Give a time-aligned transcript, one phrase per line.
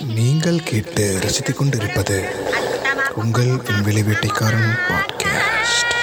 [0.00, 2.16] நீங்கள் கேட்டு ரசித்துக் கொண்டிருப்பது
[3.14, 5.94] உங்கள் விண்வெளி வேட்டைக்காரன் பாட்காஸ்ட்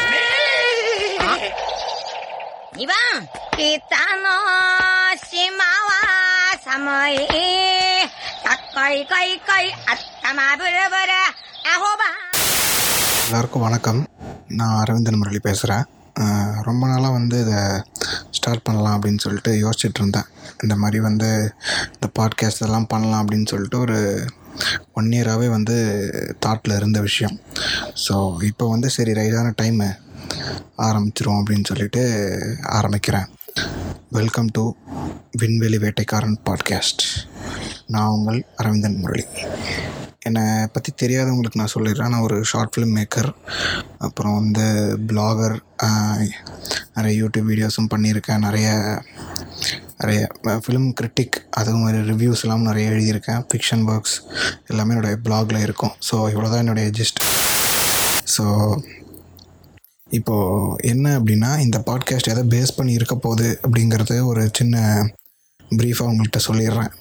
[2.77, 4.35] இவன் கித்தானோ
[5.29, 6.01] சிமாவா
[6.65, 7.47] சமயே
[8.73, 11.11] கை கை கை அத்தமா புரபுர
[13.23, 14.07] எல்லாருக்கும் வணக்கம்.
[14.47, 15.83] நான் அரவிந்தன் முரளி பேசுறேன்.
[16.61, 17.83] ரொம்ப நாளாக வந்து இதை
[18.39, 20.27] ஸ்டார்ட் பண்ணலாம் அப்படின்னு சொல்லிட்டு யோசிச்சுட்டு இருந்தேன்.
[20.63, 21.29] இந்த மாதிரி வந்து
[21.95, 23.97] இந்த பாட்காஸ்ட் எல்லாம் பண்ணலாம் அப்படின்னு சொல்லிட்டு ஒரு
[24.99, 25.75] ஒன் இயராகவே வந்து
[26.45, 27.35] தாட்டில் இருந்த விஷயம்.
[28.05, 28.15] ஸோ
[28.51, 29.89] இப்போ வந்து சரி ரைடான டைமு
[30.87, 32.03] ஆரம்பிச்சிரும் அப்படின்னு சொல்லிட்டு
[32.79, 33.27] ஆரம்பிக்கிறேன்.
[34.17, 34.63] வெல்கம் டு
[35.41, 37.03] விண்வெளி வேட்டைக்காரன் பாட்காஸ்ட்
[37.95, 39.25] நான் உங்கள் அரவிந்தன் முரளி.
[40.27, 42.11] என்னை பற்றி தெரியாதவங்களுக்கு நான் சொல்லிடுறேன்.
[42.13, 43.29] நான் ஒரு ஷார்ட் ஃபிலிம் மேக்கர்
[44.05, 44.65] அப்புறம் வந்து
[45.09, 45.55] பிளாகர்
[46.95, 48.43] நிறைய யூடியூப் வீடியோஸும் பண்ணியிருக்கேன்.
[48.47, 48.69] நிறைய
[50.01, 50.19] நிறைய
[50.63, 53.41] ஃபிலிம் கிரிட்டிக் அதுவும் மாதிரி ரிவ்யூஸ்லாம் நிறைய எழுதியிருக்கேன்.
[53.49, 54.17] ஃபிக்ஷன் ஒர்க்ஸ்
[54.71, 55.95] எல்லாமே என்னுடைய பிளாகில் இருக்கும்.
[56.09, 57.21] ஸோ இவ்வளோ தான் என்னுடைய ஜிஸ்ட்
[58.35, 58.45] ஸோ
[60.17, 64.77] இப்போது என்ன அப்படின்னா இந்த பாட்காஸ்ட் எதை பேஸ் பண்ணி இருக்க போகுது அப்படிங்கிறது ஒரு சின்ன
[65.79, 66.91] ப்ரீஃபாக உங்கள்கிட்ட சொல்லிடுறேன்.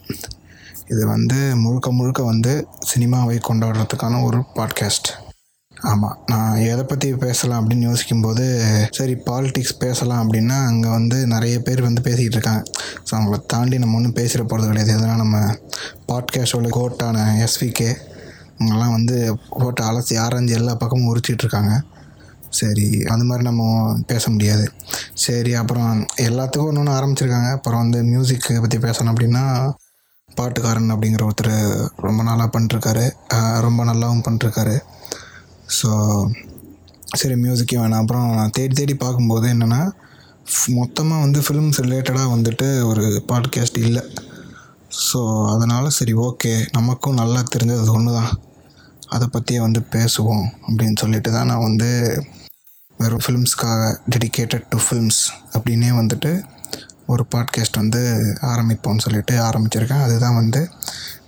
[0.89, 5.11] இது வந்து முழுக்க முழுக்க வந்து சினிமாவை கொண்டாடுறதுக்கான ஒரு பாட்காஸ்ட்
[5.84, 8.44] ஆமாம் நான் எதை பற்றி பேசலாம் அப்படின்னு யோசிக்கும்போது
[8.91, 12.62] சரி பாலிடிக்ஸ் பேசலாம் அப்படின்னா அங்கே வந்து நிறைய பேர் வந்து பேசிக்கிட்டு இருக்காங்க.
[13.11, 14.92] ஸோ அவங்கள தாண்டி நம்ம ஒன்றும் பேசிட போகிறது கிடையாது.
[14.92, 15.56] எதனால் நம்ம
[16.09, 17.91] பாட்காஸ்டோட கோட்டான எஸ்விகே
[18.59, 21.83] அவங்கெல்லாம் வந்து போட்டு அலசி ஆராய்ஞ்சு எல்லா பக்கமும் உரிச்சிட்டு இருக்காங்க.
[22.50, 23.62] சரி அது மாதிரி நம்ம
[24.06, 24.72] பேச முடியாது.
[25.14, 27.50] சரி அப்புறம் எல்லாத்துக்கும் ஒன்று ஒன்று ஆரம்பிச்சிருக்காங்க.
[27.53, 29.44] அப்புறம் வந்து மியூசிக்கை பற்றி பேசணும் அப்படின்னா
[30.39, 31.55] பாட்டுக்காரன் அப்படிங்கிற ஒருத்தர்
[32.06, 33.06] ரொம்ப நாளாக பண்ணிருக்காரு.
[33.67, 34.77] ரொம்ப நல்லாவும் பண்ணிருக்காரு.
[35.78, 35.91] ஸோ
[37.20, 38.03] சரி மியூசிக்கே வேணாம்.
[38.03, 39.83] அப்புறம் நான் தேடி தேடி பார்க்கும்போது என்னென்னா
[40.81, 44.03] மொத்தமாக வந்து ஃபிலிம்ஸ் ரிலேட்டடாக வந்துட்டு ஒரு பாட்காஸ்ட் இல்லை.
[45.06, 45.20] ஸோ
[45.55, 48.31] அதனால் சரி ஓகே நமக்கும் நல்லா தெரிஞ்சது ஒன்று தான்
[49.15, 51.88] அதை பற்றியே வந்து பேசுவோம் அப்படின்னு சொல்லிட்டு தான் நான் வந்து
[52.98, 53.82] வெறும் ஃபிலிம்ஸ்க்காக
[54.15, 55.21] டெடிகேட்டட் டு ஃபிலிம்ஸ்
[55.56, 56.31] அப்படின்னே வந்துட்டு
[57.12, 58.00] ஒரு பாட்காஸ்ட் வந்து
[58.52, 60.04] ஆரம்பிப்போம்னு சொல்லிட்டு ஆரம்பிச்சிருக்கேன்.
[60.06, 60.60] அதுதான் வந்து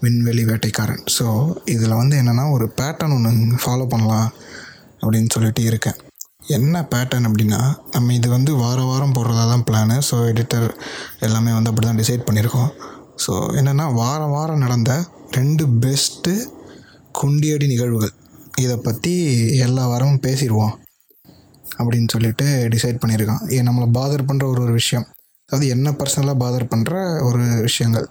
[0.05, 1.03] விண்வெளி வேட்டைக்காரன்.
[1.17, 1.27] ஸோ
[1.75, 4.29] இதில் வந்து என்னென்னா ஒரு பேட்டர்ன் ஒன்று ஃபாலோ பண்ணலாம்
[5.03, 5.99] அப்படின்னு சொல்லிட்டு இருக்கேன்.
[6.57, 7.61] என்ன பேட்டர்ன் அப்படின்னா
[7.95, 10.69] நம்ம இது வந்து வார வாரம் போடுறதா தான் பிளானு ஸோ எடிட்டர்
[11.27, 12.71] எல்லாமே வந்து அப்படி தான் டிசைட் பண்ணியிருக்கோம்.
[13.25, 14.93] ஸோ என்னென்னா வாரம் வாரம் நடந்த
[15.39, 16.35] ரெண்டு பெஸ்ட்டு
[17.21, 18.15] குண்டியடி நிகழ்வுகள்.
[18.65, 19.13] இதை பற்றி
[19.67, 20.75] எல்லா வாரமும் பேசிடுவோம்
[21.79, 23.43] அப்படின்னு சொல்லிட்டு டிசைட் பண்ணியிருக்கான்.
[23.57, 25.07] ஏன் நம்மளை பாதர் பண்ணுற ஒரு ஒரு விஷயம்.
[25.51, 26.95] அதாவது என்ன பர்சனலாக பாதர் பண்ணுற
[27.29, 28.07] ஒரு விஷயங்கள்.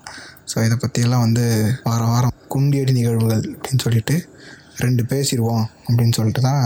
[0.52, 1.44] ஸோ இதை பற்றியெல்லாம் வந்து
[1.84, 4.16] வாரம் வாரம் குண்டியடி நிகழ்வுகள் அப்படின்னு சொல்லிட்டு
[4.84, 6.64] ரெண்டு பேசிடுவோம் அப்படின்னு சொல்லிட்டு தான்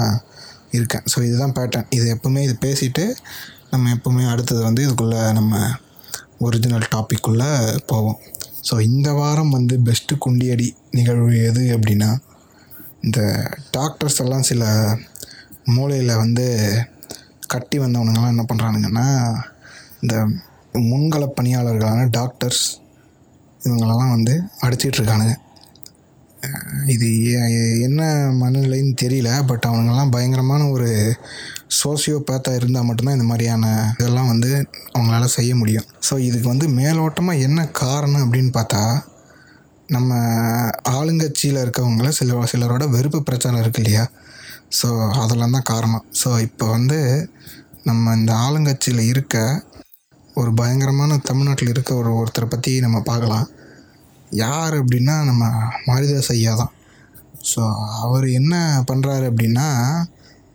[0.77, 1.05] இருக்கேன்.
[1.11, 3.03] ஸோ இதுதான் பேட்டர்ன் இது எப்போவுமே இது பேசிட்டு
[3.73, 5.59] நம்ம எப்போவுமே அடுத்தது வந்து இதுக்குள்ளே நம்ம
[6.37, 7.51] ஒரிஜினல் டாப்பிக்குள்ளே
[7.91, 8.19] போவோம்.
[8.69, 10.67] ஸோ இந்த வாரம் வந்து பெஸ்ட்டு குண்டியடி
[10.97, 12.09] நிகழ்வு எது அப்படின்னா
[13.05, 13.19] இந்த
[13.77, 14.63] டாக்டர்ஸ் எல்லாம் சில
[15.75, 16.47] மூளையில் வந்து
[17.53, 19.07] கட்டி வந்தவனுங்கெல்லாம் என்ன பண்ணுறானுங்கன்னா
[20.01, 20.15] இந்த
[20.73, 22.77] முன்கள பணியாளர்களான டாக்டர்ஸ்
[23.61, 25.35] இவங்களெல்லாம் வந்து அடிச்சிட்ருக்கானுங்க.
[26.85, 28.03] இது ஏ- என்ன
[28.39, 31.15] மனநிலைன்னு தெரியல பட் அவனுங்கெல்லாம் பயங்கரமான ஒரு
[31.83, 35.83] சோசியோபேத்தாக இருந்தால் மட்டும்தான் இந்த மாதிரியான இதெல்லாம் வந்து அவங்களால செய்ய முடியும்.
[36.09, 39.03] ஸோ இதுக்கு வந்து மேலோட்டமாக என்ன காரணம் அப்படின்னு பார்த்தா
[39.87, 40.13] நம்ம
[40.89, 44.09] ஆளுங்கட்சியில் இருக்கவங்கள சில சிலரோட வெறுப்பு பிரச்சாரம் இருக்கு இல்லையா?
[44.81, 46.05] ஸோ அதெல்லாம் தான் காரணம்.
[46.23, 47.29] ஸோ இப்போ வந்து
[47.83, 49.65] நம்ம இந்த ஆளுங்கட்சியில் இருக்க
[50.41, 53.47] ஒரு பயங்கரமான தமிழ்நாட்டில் இருக்க ஒரு ஒருத்தரை பற்றி நம்ம பார்க்கலாம்.
[54.43, 55.43] யார் அப்படின்னா நம்ம
[55.87, 56.73] மாரிதாஸ் ஐயா தான்.
[57.51, 57.61] ஸோ
[58.05, 58.55] அவர் என்ன
[58.89, 59.67] பண்ணுறாரு அப்படின்னா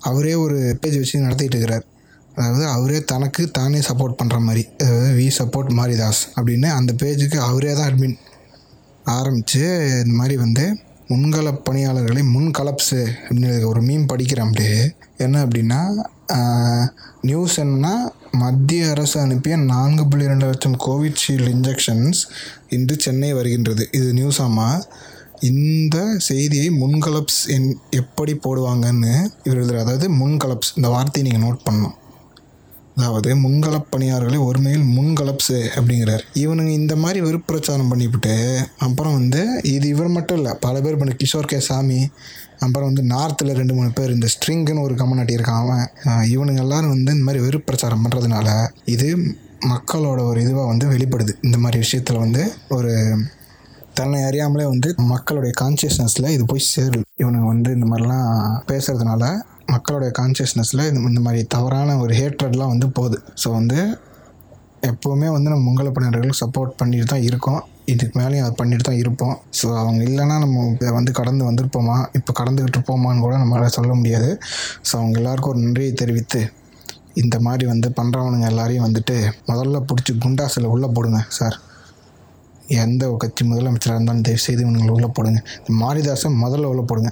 [0.09, 1.87] அவரே ஒரு பேஜ் வச்சு நடத்திட்டு இருக்கிறார்.
[2.38, 7.72] அதாவது அவரே தனக்கு தானே சப்போர்ட் பண்ணுற மாதிரி அதாவது வி சப்போர்ட் மாரிதாஸ் அப்படின்னு அந்த பேஜுக்கு அவரே
[7.78, 8.19] தான் அட்மின்
[9.17, 9.62] ஆரம்பித்து
[10.05, 10.65] இந்த மாதிரி வந்து
[11.11, 14.78] முன்கள பணியாளர்களை முன் கலப்ஸு அப்படின்னு ஒரு மீன் படிக்கிறேன் அப்படியே.
[15.25, 15.81] என்ன அப்படின்னா
[17.28, 17.94] நியூஸ் என்னன்னா
[18.41, 22.20] மத்திய அரசு அனுப்பிய நான்கு புள்ளி ரெண்டு லட்சம் கோவிட்ஷீல்டு இன்ஜெக்ஷன்ஸ்
[22.69, 23.85] இன்று சென்னை வருகின்றது.
[23.93, 24.69] இது நியூஸாமா
[25.50, 25.96] இந்த
[26.29, 29.14] செய்தியை முன்கலப்ஸ் என் எப்படி போடுவாங்கன்னு
[29.44, 31.96] இவர் அதாவது முன்கலப்ஸ் இந்த வார்த்தையை நீங்கள் நோட் பண்ணணும்.
[32.96, 36.25] அதாவது முன்களப் பணியாளர்களை ஒருமையில் முன்கலப்ஸு அப்படிங்கிறார்.
[36.44, 38.35] இவனுங்க இந்த மாதிரி வெறுப்பிரச்சாரம் பண்ணிவிட்டு
[38.79, 39.43] அப்புறம் வந்து
[39.75, 42.00] இது இவர் மட்டும் இல்லை பல பேர் பண்ண கிஷோர் கே சாமி
[42.64, 45.84] அப்புறம் வந்து நார்த்தில் ரெண்டு மூணு பேர் இந்த ஸ்ட்ரிங்குன்னு ஒரு கம்மநாட்டி இருக்கான் அவன்.
[46.34, 48.49] இவனுங்க எல்லாரும் வந்து இந்த மாதிரி வெறுப்பிரச்சாரம் பண்ணுறதுனால
[48.84, 49.08] இது
[49.72, 51.32] மக்களோட ஒரு இதுவாக வந்து வெளிப்படுது.
[51.43, 52.93] இந்த மாதிரி விஷயத்தில் வந்து ஒரு
[53.94, 57.05] தன்னை அறியாமலே வந்து மக்களுடைய கான்சியஸ்னஸில் இது போய் சேருது.
[57.22, 58.28] இவனுங்க வந்து இந்த மாதிரிலாம்
[58.66, 59.22] பேசுகிறதுனால
[59.66, 63.19] மக்களுடைய கான்சியஸ்னஸில் இந்த இந்த மாதிரி தவறான ஒரு ஹேட்ரட்லாம் வந்து போகுது.
[63.43, 63.78] ஸோ வந்து
[64.90, 67.62] எப்போவுமே வந்து நம்ம மங்கள பணியாளர்களுக்கு சப்போர்ட் பண்ணிட்டு தான் இருக்கோம்.
[67.93, 69.37] இதுக்கு மேலேயும் அது பண்ணிட்டு தான் இருப்போம்.
[69.58, 72.06] ஸோ அவங்க இல்லைன்னா நம்ம இதை வந்து கடந்து வந்திருப்போமா?
[72.12, 74.40] இப்போ கடந்துக்கிட்டு இருப்போமான்னு கூட நம்மளால் சொல்ல முடியாது.
[74.82, 76.50] ஸோ அவங்க எல்லாருக்கும் ஒரு நன்றியை தெரிவித்து
[77.14, 81.56] இந்த மாதிரி வந்து பண்ணுறவனுங்க எல்லாரையும் வந்துட்டு முதல்ல பிடிச்சி குண்டாசில் உள்ளே போடுங்க சார்
[82.82, 85.40] எந்த ஒரு கட்சி முதலமைச்சராக இருந்தாலும் தயவு செய்து இவனுங்களை உள்ளே போடுங்க.
[85.69, 87.11] இந்த முதல்ல உள்ளே போடுங்க.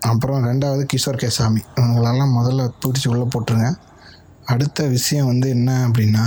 [0.00, 1.62] அப்புறம் ரெண்டாவது கிஷோர் கேசாமி.
[1.74, 3.68] இவங்களெல்லாம் முதல்ல பிடிச்சி உள்ளே போட்டுருங்க.
[4.44, 6.24] அடுத்த விஷயம் வந்து என்ன அப்படின்னா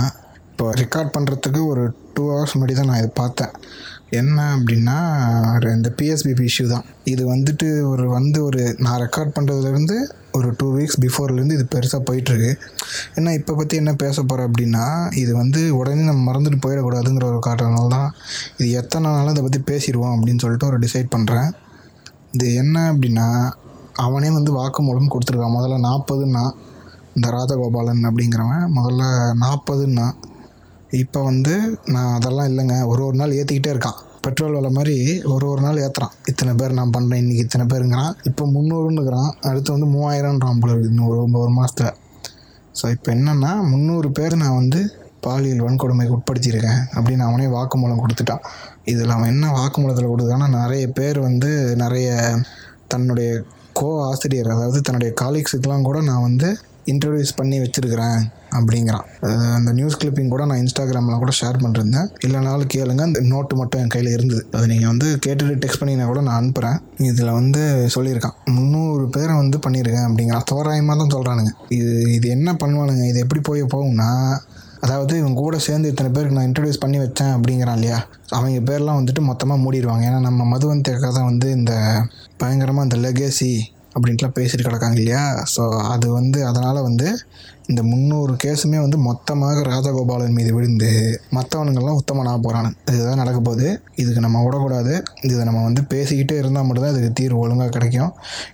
[0.50, 1.82] இப்போ ரெக்கார்ட் பண்ணுறதுக்கு ஒரு
[2.18, 3.52] டூ ஹவர்ஸ் முன்னாடி தான் நான் இதை பார்த்தேன்.
[4.20, 4.94] என்ன அப்படின்னா
[5.56, 6.86] ஒரு இந்த பிஎஸ்பிபி இஷ்யூ தான்.
[7.12, 9.96] இது வந்துட்டு ஒரு வந்து ஒரு நான் ரெக்கார்ட் பண்ணுறதுலேருந்து
[10.36, 12.50] ஒரு டூ வீக்ஸ் பிஃபோர்லேருந்து இது பெருசாக போயிட்டுருக்கு.
[13.18, 14.84] ஏன்னா இப்போ பற்றி என்ன பேச போகிறேன் அப்படின்னா
[15.22, 18.08] இது வந்து உடனே நம்ம மறந்துட்டு போயிடக்கூடாதுங்கிற ஒரு காரணனால தான்
[18.58, 21.50] இது எத்தனை நாளும் இதை பற்றி பேசிடுவோம் அப்படின்னு சொல்லிட்டு ஒரு டிசைட் பண்ணுறேன்
[22.36, 23.28] இது என்ன அப்படின்னா
[24.06, 25.56] அவனே வந்து வாக்குமூலம் கொடுத்துருக்கான்.
[25.58, 26.44] முதல்ல நாற்பதுன்னா
[27.16, 29.04] இந்த ராஜகோபாலன் அப்படிங்கிறவன் முதல்ல
[29.44, 30.08] நாற்பதுன்னா
[30.90, 31.54] இப்போ வந்து
[31.94, 32.76] நான் அதெல்லாம் இல்லைங்க.
[32.86, 33.98] ஒரு ஒரு நாள் ஏற்றிக்கிட்டே இருக்கான்.
[34.24, 34.94] பெட்ரோல் விலை மாதிரி
[35.32, 38.12] ஒரு ஒரு நாள் ஏற்றுறான் இத்தனை பேர் நான் பண்ணுறேன் இன்றைக்கி இத்தனை பேருங்கிறான்.
[38.24, 39.30] இப்போ முந்நூறுன்னுக்குறான்.
[39.48, 41.92] அடுத்து வந்து மூவாயிரம்ன்றான் போல இருக்குது இன்னும் ஒரு ஒரு மாதத்தில்
[42.80, 44.80] ஸோ இப்போ என்னென்னா முந்நூறு பேர் நான் வந்து
[45.26, 46.82] பாலியல் வன்கொடுமைக்கு உட்படுத்தியிருக்கேன்.
[46.96, 48.44] அப்படின்னு அவனே வாக்குமூலம் கொடுத்துட்டான்.
[48.84, 52.10] இதில் அவன் என்ன வாக்குமூலத்தில் கொடுத்தான்னா நிறைய பேர் வந்து நிறைய
[52.94, 53.30] தன்னுடைய
[53.72, 56.48] கோ ஆசிரியர் அதாவது தன்னுடைய காலீக்ஸுக்கெலாம் கூட நான் வந்து
[56.92, 58.20] இன்ட்ரடியூஸ் பண்ணி வச்சுருக்கிறேன்
[58.56, 59.06] அப்படிங்கிறான்.
[59.56, 62.08] அந்த நியூஸ் கிளிப்பிங் கூட நான் இன்ஸ்டாகிராமில் கூட ஷேர் பண்ணிருந்தேன்.
[62.26, 64.42] இல்லைனாலும் கேளுங்க அந்த நோட்டு மட்டும் என் கையில் இருந்தது.
[64.56, 66.78] அதை நீங்கள் வந்து கேட்டுட்டு டெக்ஸ்ட் பண்ணினா கூட நான் அனுப்புகிறேன்
[67.10, 67.62] இதில் வந்து
[67.96, 73.04] சொல்லியிருக்கான் முந்நூறு பேரை வந்து பண்ணியிருக்கேன் அப்படிங்கிறான் தோராயமாக தான் சொல்கிறானுங்க இது இது என்ன பண்ணுவானுங்க?
[73.12, 74.10] இது எப்படி போய் போகும்னா
[74.84, 77.96] அதாவது இவங்க கூட சேர்ந்து இத்தனை பேருக்கு நான் இன்ட்ரடியூஸ் பண்ணி வச்சேன் அப்படிங்கிறான் இல்லையா?
[78.36, 80.04] அவங்க பேர்லாம் வந்துட்டு மொத்தமாக மூடிடுவாங்க.
[80.08, 81.72] ஏன்னா நம்ம மதுவன் தேக்கா தான் வந்து இந்த
[82.42, 83.50] பயங்கரமாக இந்த லெகேசி
[83.98, 85.22] அப்படின்ட்டுலாம் பேசிட்டு கிடக்காங்க இல்லையா?
[85.56, 87.08] ஸோ அது வந்து அதனால் வந்து
[87.72, 90.90] இந்த முந்நூறு கேஸுமே வந்து மொத்தமாக ராஜகோபாலன் மீது விழுந்து
[91.36, 93.66] மற்றவனுங்கள்லாம் உத்தமனாக போகிறானு இதுதான் நடக்க போகுது.
[94.02, 94.92] இதுக்கு நம்ம விடக்கூடாது.
[95.26, 98.12] இதை நம்ம வந்து பேசிக்கிட்டே இருந்தால் மட்டும்தான் இதுக்கு தீர்வு ஒழுங்காக கிடைக்கும்.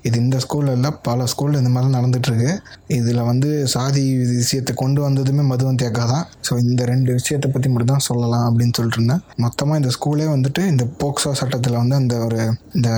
[0.08, 2.50] இது இந்த ஸ்கூலில் இல்லை பல ஸ்கூலில் இந்த மாதிரி நடந்துகிட்ருக்கு
[2.99, 4.05] இதில் வந்து சாதி
[4.40, 6.26] விஷயத்தை கொண்டு வந்ததுமே மதுவன் தேக்கா தான்.
[6.49, 9.22] ஸோ இந்த ரெண்டு விஷயத்தை பற்றி மட்டும் தான் சொல்லலாம் அப்படின்னு சொல்லிட்டு இருந்தேன்.
[9.44, 12.40] மொத்தமாக இந்த ஸ்கூலே வந்துட்டு இந்த போக்சோ சட்டத்தில் வந்து அந்த ஒரு
[12.78, 12.90] இந்த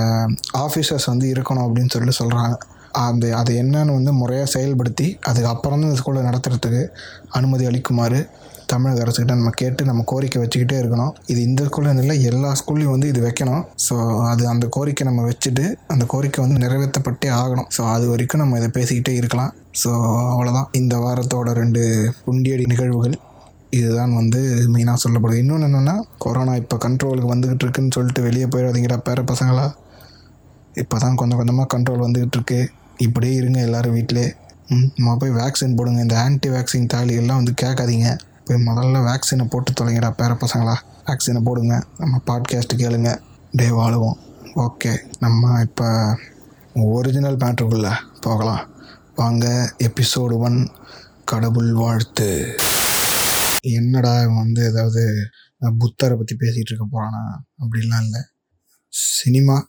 [0.65, 2.57] ஆஃபீஸர்ஸ் வந்து இருக்கணும் அப்படின்னு சொல்லிட்டு சொல்கிறாங்க
[3.05, 6.83] அந்த அது என்னன்னு வந்து முறையாக செயல்படுத்தி அதுக்கப்புறம் தான் இந்த ஸ்கூலை நடத்துறதுக்கு
[7.37, 8.19] அனுமதி அளிக்குமாறு
[8.71, 11.11] தமிழக அரசுக்கிட்ட நம்ம கேட்டு நம்ம கோரிக்கை வச்சுக்கிட்டே இருக்கணும்.
[11.31, 13.63] இது இந்த ஸ்கூலில் இல்லை எல்லா ஸ்கூல்லையும் வந்து இது வைக்கணும்.
[13.85, 13.95] ஸோ
[14.31, 17.69] அது அந்த கோரிக்கை நம்ம வச்சுட்டு அந்த கோரிக்கை வந்து நிறைவேற்றப்பட்டே ஆகணும்.
[17.75, 19.53] ஸோ அது வரைக்கும் நம்ம இதை பேசிக்கிட்டே இருக்கலாம்.
[19.81, 19.91] ஸோ
[20.33, 21.83] அவ்வளோதான் இந்த வாரத்தோட ரெண்டு
[22.25, 23.15] புண்டியடி நிகழ்வுகள்
[23.77, 24.41] இதுதான் வந்து
[24.73, 25.41] மெயினாக சொல்லப்படுது.
[25.43, 25.95] இன்னொன்று என்னென்னா
[26.25, 29.65] கொரோனா இப்போ கண்ட்ரோலுக்கு வந்துக்கிட்டு இருக்குன்னு சொல்லிட்டு வெளியே போயிடாதீங்கடா பேர பசங்களா.
[30.83, 34.35] இப்போ தான் கொஞ்சம் கொஞ்சமாக கண்ட்ரோல் வந்துக்கிட்டு இருக்குது இப்படியே இருங்க எல்லோரும் வீட்டிலே.
[34.67, 36.01] ம் நம்ம போய் வேக்சின் போடுங்க.
[36.01, 38.17] இந்த ஆன்டி வேக்சின் தாலிகள்லாம் வந்து கேட்காதீங்க.
[38.45, 40.75] போய் முதல்ல வேக்சினை போட்டு தொலைங்கடா பேர பசங்களா.
[41.05, 41.83] வேக்சினை போடுங்க.
[41.97, 43.19] நம்ம பாட்காஸ்ட்டு கேளுங்க.
[43.51, 44.17] டே வாழுவோம்.
[44.55, 46.17] ஓகே நம்ம இப்போ
[46.73, 48.69] ஒரிஜினல் மேட்ருக்குள்ளே போகலாம்.
[49.15, 50.69] வாங்க எபிசோடு ஒன்
[51.23, 52.55] கடவுள் வாழ்த்து.
[53.61, 55.15] என்னடா இவன் வந்து ஏதாவது
[55.77, 58.21] புத்தரை பற்றி பேசிகிட்டு இருக்க போகிறானா அப்படிலாம் இல்லை.
[58.89, 59.67] சினிமா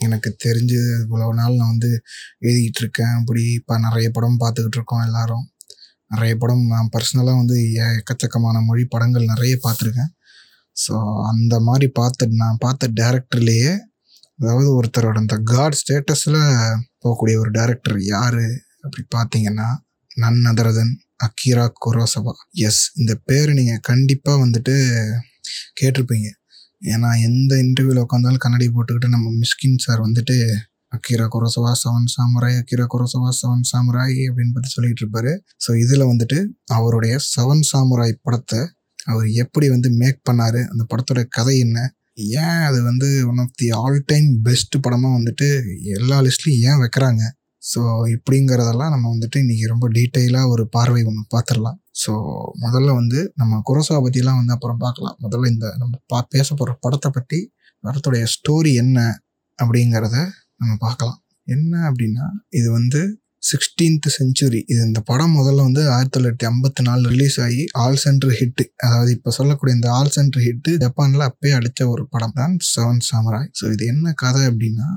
[0.00, 1.90] எனக்கு தெரிஞ்சு இவ்வளோ நாள் நான் வந்து
[2.40, 5.44] எழுதிக்கிட்டு இருக்கேன் அப்படி இப்போ நிறைய படம் பார்த்துக்கிட்டு இருக்கோம் எல்லாரும்.
[6.10, 7.56] நிறைய படம் நான் பர்சனலாக வந்து
[8.00, 10.12] எக்கச்சக்கமான மொழி படங்கள் நிறைய பார்த்துருக்கேன்.
[10.76, 10.94] ஸோ
[11.30, 13.72] அந்த மாதிரி பார்த்த நான் பார்த்த டேரக்டர்லேயே
[14.38, 16.40] அதாவது ஒருத்தரோட அந்த காட் ஸ்டேட்டஸில்
[17.02, 18.42] போகக்கூடிய ஒரு டேரக்டர் யார்
[18.84, 19.68] அப்படி பார்த்தீங்கன்னா
[20.16, 20.92] நன் அதரதன்
[21.26, 22.32] அக்கீரா குரோசபா
[22.68, 24.74] எஸ் இந்த பேர் நீங்கள் கண்டிப்பாக வந்துட்டு
[25.80, 26.28] கேட்டிருப்பீங்க.
[26.82, 30.36] ஏன்னா எந்த இன்டர்வியூவில் உட்காந்தாலும் கண்ணாடி போட்டுக்கிட்டு நம்ம மிஸ்கின் சார் வந்துட்டு
[30.96, 35.32] அக்கீரா குரசவா செவன் சாமராய் அக்கீரா குரசவா செவன் சாமராய் அப்படின்னு பற்றி சொல்லிட்டு இருப்பாரு.
[35.64, 36.38] ஸோ இதில் வந்துட்டு
[36.76, 38.60] அவருடைய செவன் சாமுராய் படத்தை
[39.10, 41.78] அவர் எப்படி வந்து மேக் பண்ணார் அந்த படத்தோட கதை என்ன?
[42.44, 45.48] ஏன் அது வந்து one of the all time best படமாக வந்துட்டு
[45.98, 47.22] எல்லா லிஸ்ட்லையும் ஏன் வைக்கிறாங்க?
[47.62, 47.80] ஸோ
[48.16, 51.79] இப்படிங்கிறதெல்லாம் நம்ம வந்துட்டு இன்றைக்கி ரொம்ப டீட்டெயிலாக ஒரு பார்வை ஒன்று பார்த்துடலாம்.
[51.94, 52.12] ஸோ
[52.64, 55.16] முதல்ல வந்து நம்ம குரோசாவை பற்றிலாம் வந்து அப்புறம் பார்க்கலாம்.
[55.24, 57.38] முதல்ல இந்த நம்ம பா பேச போகிற படத்தை பற்றி
[57.84, 58.98] படத்துடைய ஸ்டோரி என்ன
[59.58, 60.16] அப்படிங்கிறத
[60.60, 61.18] நம்ம பார்க்கலாம்.
[61.46, 62.26] என்ன அப்படின்னா
[62.58, 63.00] இது வந்து
[63.42, 68.32] சிக்ஸ்டீன்த் செஞ்சுரி இது இந்த படம் முதல்ல வந்து ஆயிரத்தி தொள்ளாயிரத்தி ஐம்பத்தி நாலு ரிலீஸ் ஆகி ஆல் சென்ட்ரு
[68.40, 72.34] ஹிட்டு அதாவது இப்போ சொல்லக்கூடிய இந்த ஆல் சென்ட்ரு ஹிட்டு ஜப்பானில் அப்பயே அடித்த ஒரு படம்.
[72.40, 74.88] தான் செவன் சாமராய் ஸோ இது என்ன கதை அப்படின்னா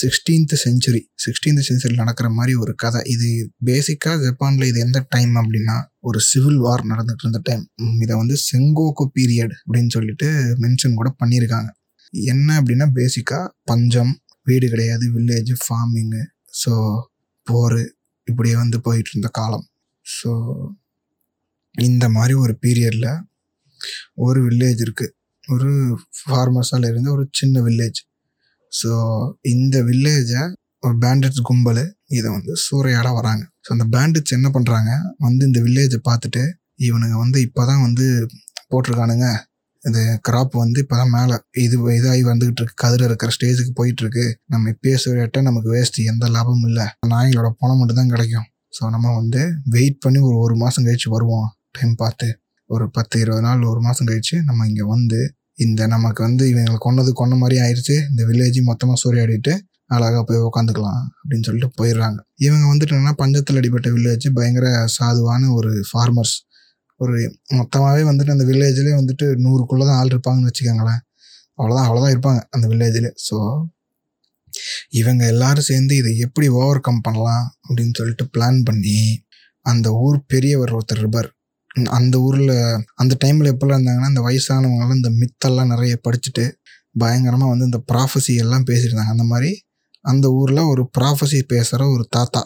[0.00, 3.00] சிக்ஸ்டீன்த் செஞ்சுரி சிக்ஸ்டீன்த் செஞ்சுரியில் நடக்கிற மாதிரி ஒரு கதை.
[3.14, 3.28] இது
[3.68, 5.76] பேசிக்காக ஜப்பானில் இது எந்த டைம் அப்படின்னா
[6.08, 7.64] ஒரு சிவில் வார் நடந்துட்டு இருந்த டைம்
[8.04, 10.28] இதை வந்து செங்கோக்கு பீரியட் அப்படின்னு சொல்லிட்டு
[10.64, 11.70] மென்ஷன் கூட பண்ணியிருக்காங்க.
[12.32, 14.12] என்ன அப்படின்னா பேசிக்காக பஞ்சம்
[14.46, 16.22] வீடு கிடையாது வில்லேஜ் ஃபார்மிங்கு
[16.62, 16.72] ஸோ
[17.46, 17.80] போர்
[18.28, 19.66] இப்படியே வந்து போயிட்டு இருந்த காலம்.
[20.06, 20.30] ஸோ
[21.74, 23.10] இந்த மாதிரி ஒரு பீரியடில்
[24.26, 25.14] ஒரு வில்லேஜ் இருக்குது
[25.48, 25.70] ஒரு
[26.18, 28.00] ஃபார்மர்ஸால் இருந்த ஒரு சின்ன வில்லேஜ்
[28.72, 28.90] ஸோ
[29.52, 30.42] இந்த வில்லேஜை
[30.86, 31.82] ஒரு பேண்டட்ஸ் கும்பல்
[32.18, 33.42] இதை வந்து சூறையாட வராங்க.
[33.64, 34.90] ஸோ அந்த பேண்டட்ஸ் என்ன பண்ணுறாங்க
[35.26, 36.42] வந்து இந்த வில்லேஜை பார்த்துட்டு
[36.88, 38.06] இவனுங்க வந்து இப்போ தான் வந்து
[38.70, 39.28] போட்டிருக்கானுங்க.
[39.82, 44.24] இந்த கிராப் வந்து இப்போ தான் மேலே இது இதாகி வந்துகிட்டு இருக்கு கதிர இருக்கிற ஸ்டேஜுக்கு போயிட்டுருக்கு.
[44.52, 46.86] நம்ம இப்பயே சூறையாட்ட நமக்கு வேஸ்ட் எந்த லாபமும் இல்லை.
[47.14, 48.46] நாய்களோட பணம் மட்டும் தான் கிடைக்கும்.
[48.78, 49.42] ஸோ நம்ம வந்து
[49.76, 51.46] வெயிட் பண்ணி ஒரு ஒரு மாதம் கழிச்சு வருவோம்.
[51.78, 52.28] டைம் பார்த்து.
[52.70, 55.20] ஒரு பத்து இருபது நாள் ஒரு மாதம் கழிச்சு நம்ம இங்கே வந்து
[55.58, 59.52] இந்த நமக்கு வந்து இவங்களை கொன்னது கொன்ன மாதிரி ஆயிடுச்சு இந்த வில்லேஜ் மொத்தமாக சூறையாடிட்டு
[59.96, 62.18] அழகாக போய் உக்காந்துக்கலாம் அப்படின்னு சொல்லிட்டு போயிடுறாங்க.
[62.46, 66.36] இவங்க வந்துட்டு என்னன்னா பஞ்சத்தில் அடிப்பட்ட வில்லேஜ் பயங்கர சாதுவான ஒரு ஃபார்மர்ஸ்
[67.00, 67.16] ஒரு
[67.58, 71.02] மொத்தமாகவே வந்துட்டு அந்த வில்லேஜ்லேயே வந்துட்டு நூறுக்குள்ளே தான் ஆள் இருப்பாங்கன்னு வச்சுக்கோங்களேன்.
[71.58, 73.36] அவ்வளோதான் அவ்வளோதான் இருப்பாங்க அந்த வில்லேஜில் ஸோ
[75.00, 78.98] இவங்க எல்லாரும் சேர்ந்து இதை எப்படி ஓவர் கம் பண்ணலாம் அப்படின்னு சொல்லிட்டு பிளான் பண்ணி
[79.66, 81.28] அந்த ஊர் பெரியவர் ஒருத்தர் இருப்பார்.
[81.98, 82.54] அந்த ஊரில்
[82.94, 86.44] அந்த டைமில் எப்போல்லாம் இருந்தாங்கன்னா இந்த வயசானவங்களாம் இந்த மித்தெல்லாம் நிறைய படிச்சுட்டு
[86.98, 89.14] பயங்கரமாக வந்து இந்த ப்ராஃபஸி எல்லாம் பேசியிருந்தாங்க.
[89.16, 89.50] அந்த மாதிரி
[90.04, 92.42] அந்த ஊரில் ஒரு ப்ராஃபஸி பேசுகிற ஒரு தாத்தா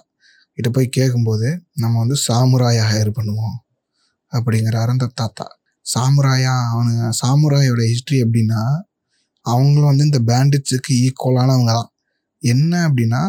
[0.58, 3.56] கிட்ட போய் கேட்கும்போது நம்ம வந்து சாமுராயா ஹையர் பண்ணுவோம்
[4.32, 5.46] அப்படிங்கிறாரு அந்த தாத்தா.
[5.86, 8.62] சாமுராயா அவனுங்க சாமுராயோட ஹிஸ்ட்ரி எப்படின்னா
[9.46, 11.90] அவங்களும் வந்து இந்த பேண்டிட்ஸுக்கு ஈக்குவலானவங்க தான்.
[12.42, 13.22] என்ன அப்படின்னா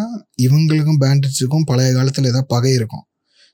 [0.45, 3.05] இவங்களுக்கும் பேண்டிட்ஸுக்கும் பழைய காலத்தில் ஏதோ பகை இருக்கும்.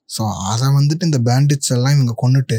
[0.09, 2.57] ஸோ அதை வந்துட்டு இந்த பேண்டிட்ஸ் எல்லாம் இவங்க கொண்டுட்டு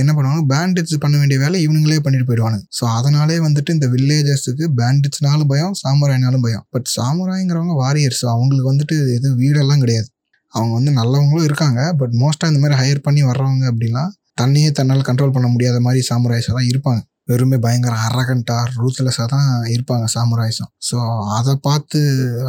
[0.00, 0.42] என்ன பண்ணுவாங்க?
[0.52, 6.44] பேண்டிட்ஸ் பண்ண வேண்டிய வேலை இவனுங்களே பண்ணிட்டு போயிடுவாங்க ஸோ அதனாலே வந்துட்டு இந்த வில்லேஜர்ஸுக்கு பேண்டிட்ஸ்னாலும் பயம் சாமுராயினாலும்
[6.46, 6.64] பயம்.
[6.74, 10.08] பட் சாமுராய்ங்கிறவங்க வாரியர்ஸ் அவங்களுக்கு வந்துட்டு எதுவும் வீடெல்லாம் கிடையாது.
[10.52, 11.80] அவங்க வந்து நல்லவங்களும் இருக்காங்க.
[12.00, 14.04] பட் மோஸ்ட்டாக இந்த மாதிரி ஹையர் பண்ணி வர்றவங்க அப்படின்னா
[14.42, 17.00] தண்ணியே தன்னால் கண்ட்ரோல் பண்ண முடியாத மாதிரி சாமுராய்ஸாக தான் இருப்பாங்க.
[17.30, 20.96] வெறுமே பயங்கர அரகண்டா ரூத்லெஸ்ஸாக தான் இருப்பாங்க சாமுராய்ஸும் ஸோ
[21.38, 22.00] அதை பார்த்து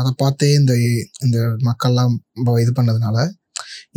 [0.01, 0.73] அதை பார்த்தே இந்த
[1.25, 1.37] இந்த
[1.69, 2.13] மக்கள்லாம்
[2.63, 3.17] இது பண்ணதுனால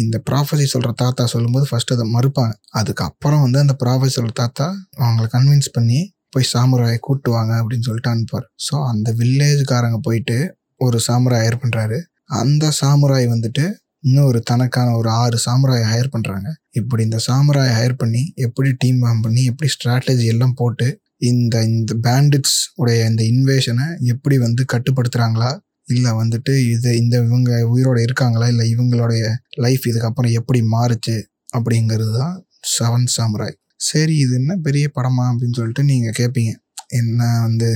[0.03, 2.53] இந்த ப்ராஃபஸி சொல்கிற தாத்தா சொல்லும்போது ஃபஸ்ட்டு அதை மறுப்பாங்க.
[2.81, 4.67] அதுக்கப்புறம் வந்து அந்த ப்ராஃபஸி சொல்கிற தாத்தா
[5.01, 6.01] அவங்கள கன்வின்ஸ் பண்ணி
[6.35, 8.49] போய் சாமுராயை கூட்டுவாங்க அப்படின்னு சொல்லிட்டு அனுப்புவார்.
[8.67, 10.37] ஸோ அந்த வில்லேஜ்காரங்க போயிட்டு
[10.81, 11.99] ஒரு சாமுராய் ஹையர் பண்ணுறாரு
[12.41, 13.65] அந்த சாமுராய் வந்துட்டு
[14.05, 19.23] இன்னொரு தனக்கான ஒரு ஆறு சாமுராய் ஹையர் பண்ணுறாங்க இப்படி இந்த சாமுராய் ஹையர் பண்ணி எப்படி டீம் ஃபார்ம்
[19.23, 20.87] பண்ணி எப்படி ஸ்ட்ராட்டஜி எல்லாம் போட்டு
[21.23, 25.51] இந்த இந்த பேண்டிட்ஸ் உடைய இந்த இன்வேஷனை எப்படி வந்து கட்டுப்படுத்துகிறாங்களா
[25.95, 28.47] இல்லை வந்துட்டு இது இந்த இவங்க உயிரோட இருக்காங்களா?
[28.53, 29.25] இல்லை இவங்களுடைய
[29.65, 31.17] லைஃப் இதுக்கப்புறம் எப்படி மாறுச்சு?
[31.55, 32.37] அப்படிங்கிறது தான்
[32.77, 36.53] செவன் சாம்ராய் சரி இது என்ன பெரிய படமா அப்படின்னு சொல்லிட்டு நீங்கள் கேட்பீங்க
[37.01, 37.69] என்ன வந்து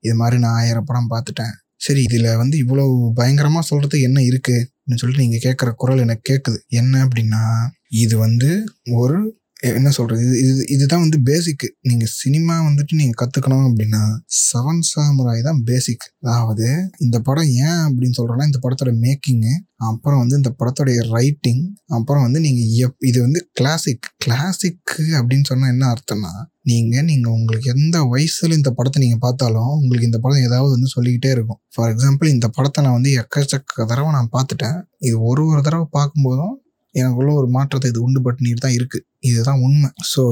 [0.00, 1.54] இது மாதிரி நான் ஆயிரம் படம் பார்த்துட்டேன்.
[1.76, 2.84] சரி இதில் வந்து இவ்வளோ
[3.18, 7.42] பயங்கரமாக சொல்கிறதுக்கு என்ன இருக்குது அப்படின்னு சொல்லிட்டு நீங்கள் கேட்குற குரல் எனக்கு கேட்குது என்ன அப்படின்னா
[8.02, 8.50] இது வந்து
[9.00, 9.18] ஒரு
[9.70, 14.02] என்ன சொல்கிறது இது இது இதுதான் வந்து பேசிக்கு நீங்கள் சினிமா வந்துட்டு நீங்கள் கற்றுக்கணும் அப்படின்னா
[14.40, 20.38] செவன் சாமுராய் தான் பேசிக் அதாவது இந்த படம் ஏன் அப்படின்னு சொல்கிறேன்னா இந்த படத்தோட மேக்கிங்கு அப்புறம் வந்து
[20.40, 26.32] இந்த படத்தோடைய ரைட்டிங் அப்புறம் வந்து நீங்கள் எப் இது வந்து கிளாசிக் கிளாசிக்கு அப்படின்னு சொன்னால் என்ன அர்த்தம்னா
[26.70, 31.30] நீங்கள் நீங்கள் உங்களுக்கு எந்த வயசில் இந்த படத்தை நீங்கள் பார்த்தாலும் உங்களுக்கு இந்த படம் ஏதாவது வந்து சொல்லிக்கிட்டே
[31.36, 31.60] இருக்கும்.
[31.74, 34.78] ஃபார் எக்ஸாம்பிள் இந்த படத்தை நான் வந்து எக்கச்சக்க தடவை நான் பார்த்துட்டேன்.
[35.00, 36.54] இது ஒரு ஒரு தடவை பார்க்கும்போதும்
[37.00, 39.88] எனக்குள்ள ஒரு மாற்றத்தை இது உண்டு பண்ணிட்டு தான் இருக்குது இதுதான் உண்மை.
[40.12, 40.22] ஸோ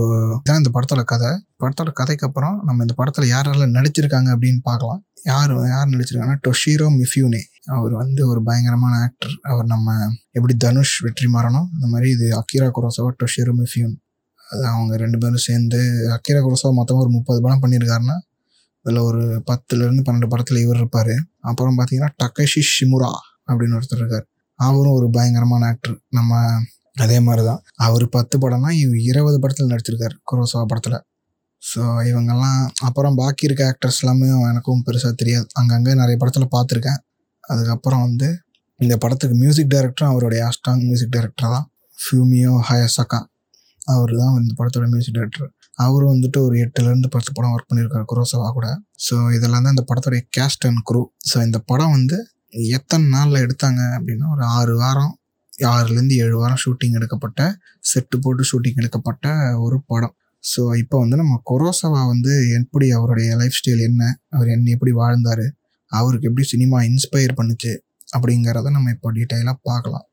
[0.41, 1.31] இதான் இந்த படத்தோட கதை.
[1.63, 5.01] படத்தோட கதைக்கு அப்புறம் நம்ம இந்த படத்தில் யார் யாரெல்லாம் நடிச்சிருக்காங்க அப்படின்னு பார்க்கலாம்.
[5.31, 7.43] யார் யார் நடிச்சிருக்காங்கன்னா டொஷீரோ மிஃப்யூனே
[7.77, 9.97] அவர் வந்து ஒரு பயங்கரமான ஆக்டர் அவர் நம்ம
[10.39, 11.69] எப்படி தனுஷ் வெற்றி மாறணும்?
[11.77, 13.95] இந்த மாதிரி இது அக்கீரா குரோசவா டொஷீரோ மிஃப்யூன்
[14.53, 15.81] அது அவங்க ரெண்டு பேரும் சேர்ந்து
[16.17, 18.17] அக்கீரா குரோசவா மொத்தமாக ஒரு முப்பது படம் பண்ணியிருக்காருன்னா
[18.85, 21.15] அதில் ஒரு பத்துலேருந்து பன்னெண்டு படத்தில் இவர் இருப்பார்.
[21.51, 23.11] அப்புறம் பார்த்தீங்கன்னா டக்கஷி ஷிமுரா
[23.49, 24.27] அப்படின்னு ஒருத்தர் இருக்கார்.
[24.67, 26.33] அவரும் ஒரு பயங்கரமான ஆக்டர் நம்ம
[27.05, 30.99] அதே மாதிரி தான் அவர் பத்து படம்னா இவர் இருபது படத்தில் நடிச்சிருக்காரு குரோசா படத்தில்.
[31.63, 35.47] ஸோ இவங்கெல்லாம் அப்புறம் பாக்கி இருக்க ஆக்டர்ஸ் எல்லாமே எனக்கும் பெருசாக தெரியாது.
[35.61, 37.01] அங்கங்கே நிறைய படத்தில் பார்த்துருக்கேன்
[37.45, 38.29] அதுக்கப்புறம் வந்து
[38.81, 41.67] இந்த படத்துக்கு மியூசிக் டைரக்டரும் அவருடைய ஆஸ்டாங் மியூசிக் டைரக்டர் தான்.
[41.99, 43.21] ஃபியூமியோ ஹயசக்கா
[43.95, 45.49] அவர் தான் இந்த படத்தோட மியூசிக் டைரக்டர்
[45.85, 48.67] அவரும் வந்துட்டு ஒரு எட்டுலேருந்து பத்து படம் ஒர்க் பண்ணியிருக்காரு குரோசவா கூட.
[49.07, 52.17] ஸோ இதெல்லாம் தான் இந்த படத்துடைய கேஸ்ட் அண்ட் குரூ ஸோ இந்த படம் வந்து
[52.77, 55.13] எத்தனை நாளில் எடுத்தாங்க அப்படின்னா ஒரு ஆறு வாரம்
[55.73, 57.41] ஆறுலேருந்து ஏழு வாரம் ஷூட்டிங் எடுக்கப்பட்ட
[57.91, 59.27] செட்டு போட்டு ஷூட்டிங் எடுக்கப்பட்ட
[59.65, 60.15] ஒரு படம்.
[60.45, 64.03] ஸோ இப்போ வந்து நம்ம கொரோசவா வந்து எப்படி அவருடைய லைஃப் ஸ்டைல் என்ன
[64.35, 65.45] அவர் என்ன எப்படி வாழ்ந்தார்
[65.93, 67.73] அவருக்கு எப்படி சினிமா இன்ஸ்பயர் பண்ணுச்சு
[68.17, 70.07] அப்படிங்கிறத நம்ம இப்போ டீட்டெயிலாக பார்க்கலாம்.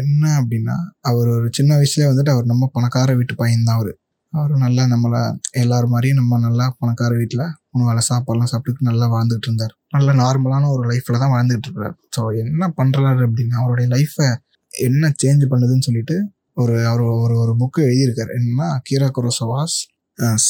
[0.00, 0.76] என்ன அப்படின்னா
[1.10, 3.92] அவர் ஒரு சின்ன வயசுலேயே வந்துட்டு அவர் நம்ம பணக்கார வீட்டு பையன் தான் அவர்.
[4.32, 5.20] அவர் நல்லா நம்மளை
[5.62, 9.74] எல்லார் மாதிரியும் நம்ம நல்லா பணக்கார வீட்டில் மூணு வேலை சாப்பாடுலாம் சாப்பிட்டுட்டு நல்லா வாழ்ந்துகிட்டு இருந்தார்.
[9.96, 14.28] நல்ல நார்மலான ஒரு லைஃப்பில் தான் வாழ்ந்துகிட்டு இருக்கிறார் ஸோ என்ன பண்ணுறாரு அப்படின்னா அவருடைய லைஃப்பை
[14.74, 16.16] என்ன சேஞ்ச் பண்ணுதுன்னு சொல்லிட்டு
[16.62, 18.32] ஒரு அவர் ஒரு ஒரு புக்கு எழுதியிருக்கார்.
[18.38, 19.76] என்னன்னா Akira Kurosawa's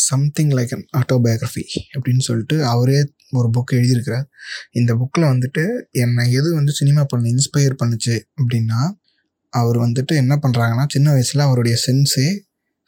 [0.08, 2.98] something like an autobiography அப்படின்னு சொல்லிட்டு அவரே
[3.40, 4.26] ஒரு புக் எழுதியிருக்கிறார்.
[4.78, 5.62] இந்த புக்கில் வந்துட்டு
[6.04, 8.80] என்னை எது வந்து சினிமா பண்ண இன்ஸ்பயர் பண்ணுச்சு அப்படின்னா
[9.52, 12.28] அவர் வந்துட்டு என்ன பண்ணுறாங்கன்னா சின்ன வயசில் அவருடைய சென்ஸே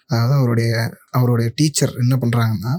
[0.06, 0.72] அதாவது அவருடைய
[1.10, 2.72] அவருடைய டீச்சர் என்ன பண்ணுறாங்கன்னா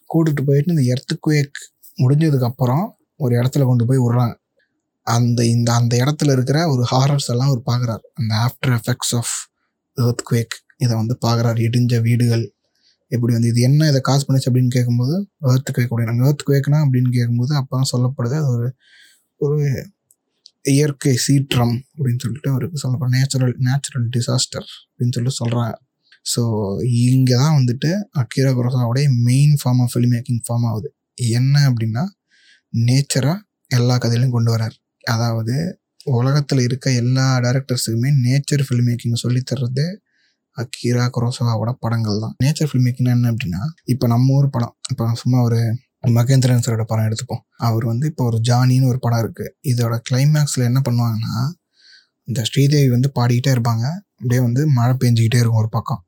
[0.00, 1.58] கூட்டிகிட்டு போயிட்டு இந்த எர்த்துக்குவேக்
[1.98, 4.34] முடிஞ்சதுக்கப்புறம் ஒரு இடத்துல கொண்டு போய் விட்றாங்க.
[5.06, 9.34] அந்த இந்த அந்த இடத்துல இருக்கிற ஒரு ஹாரர்ஸ் எல்லாம் அவர் பார்க்குறாரு அந்த after effects of
[9.94, 12.44] earthquake இதை வந்து பார்க்குறாரு இடிஞ்ச வீடுகள்
[13.10, 17.80] எப்படி வந்து இது என்ன இதை காசு பண்ணுச்சு அப்படின்னு கேட்கும்போது earthquake அப்படின்னாங்க குவேக்னா அப்படின்னு கேட்கும்போது அப்போ
[17.80, 18.34] தான் சொல்லப்படுது.
[18.34, 18.68] அது ஒரு
[19.36, 19.58] ஒரு
[20.62, 25.72] இயற்கை சீற்றம் அப்படின்னு சொல்லிட்டு அவருக்கு சொல்லப்படுற நேச்சுரல் நேச்சுரல் டிசாஸ்டர் அப்படின்னு சொல்லிட்டு சொல்கிறாங்க
[26.24, 26.42] ஸோ
[27.06, 27.90] இங்கே தான் வந்துட்டு
[28.20, 30.88] Akira குரோசாவோடைய main form of film making form ஆகுது.
[31.38, 32.04] என்ன அப்படின்னா
[32.88, 33.38] நேச்சராக
[33.70, 35.54] எல்லா கதையிலையும் கொண்டு வரார் அதாவது
[36.18, 39.84] உலகத்தில் இருக்க எல்லா டேரக்டர்ஸுக்குமே நேச்சர் ஃபில்ம் மேக்கிங் சொல்லித்தர்றது
[40.56, 43.62] அக்கீரா குரோசவாவோட படங்கள் தான் நேச்சர் ஃபில்ம் மேக்கிங்னா என்ன அப்படின்னா
[43.92, 45.60] இப்போ நம்ம ஊர் படம் இப்போ சும்மா ஒரு
[46.16, 47.42] மகேந்திரன் சரோட படம் எடுத்துப்போம்.
[47.66, 51.36] அவர் வந்து இப்போ ஒரு ஜானின்னு ஒரு படம் இருக்குது இதோட கிளைமேக்ஸில் என்ன பண்ணுவாங்கன்னா
[52.28, 53.84] இந்த ஸ்ரீதேவி வந்து பாடிக்கிட்டே இருப்பாங்க.
[54.18, 56.02] அப்படியே வந்து மழை பெஞ்சிக்கிட்டே இருக்கும் ஒரு பக்கம்.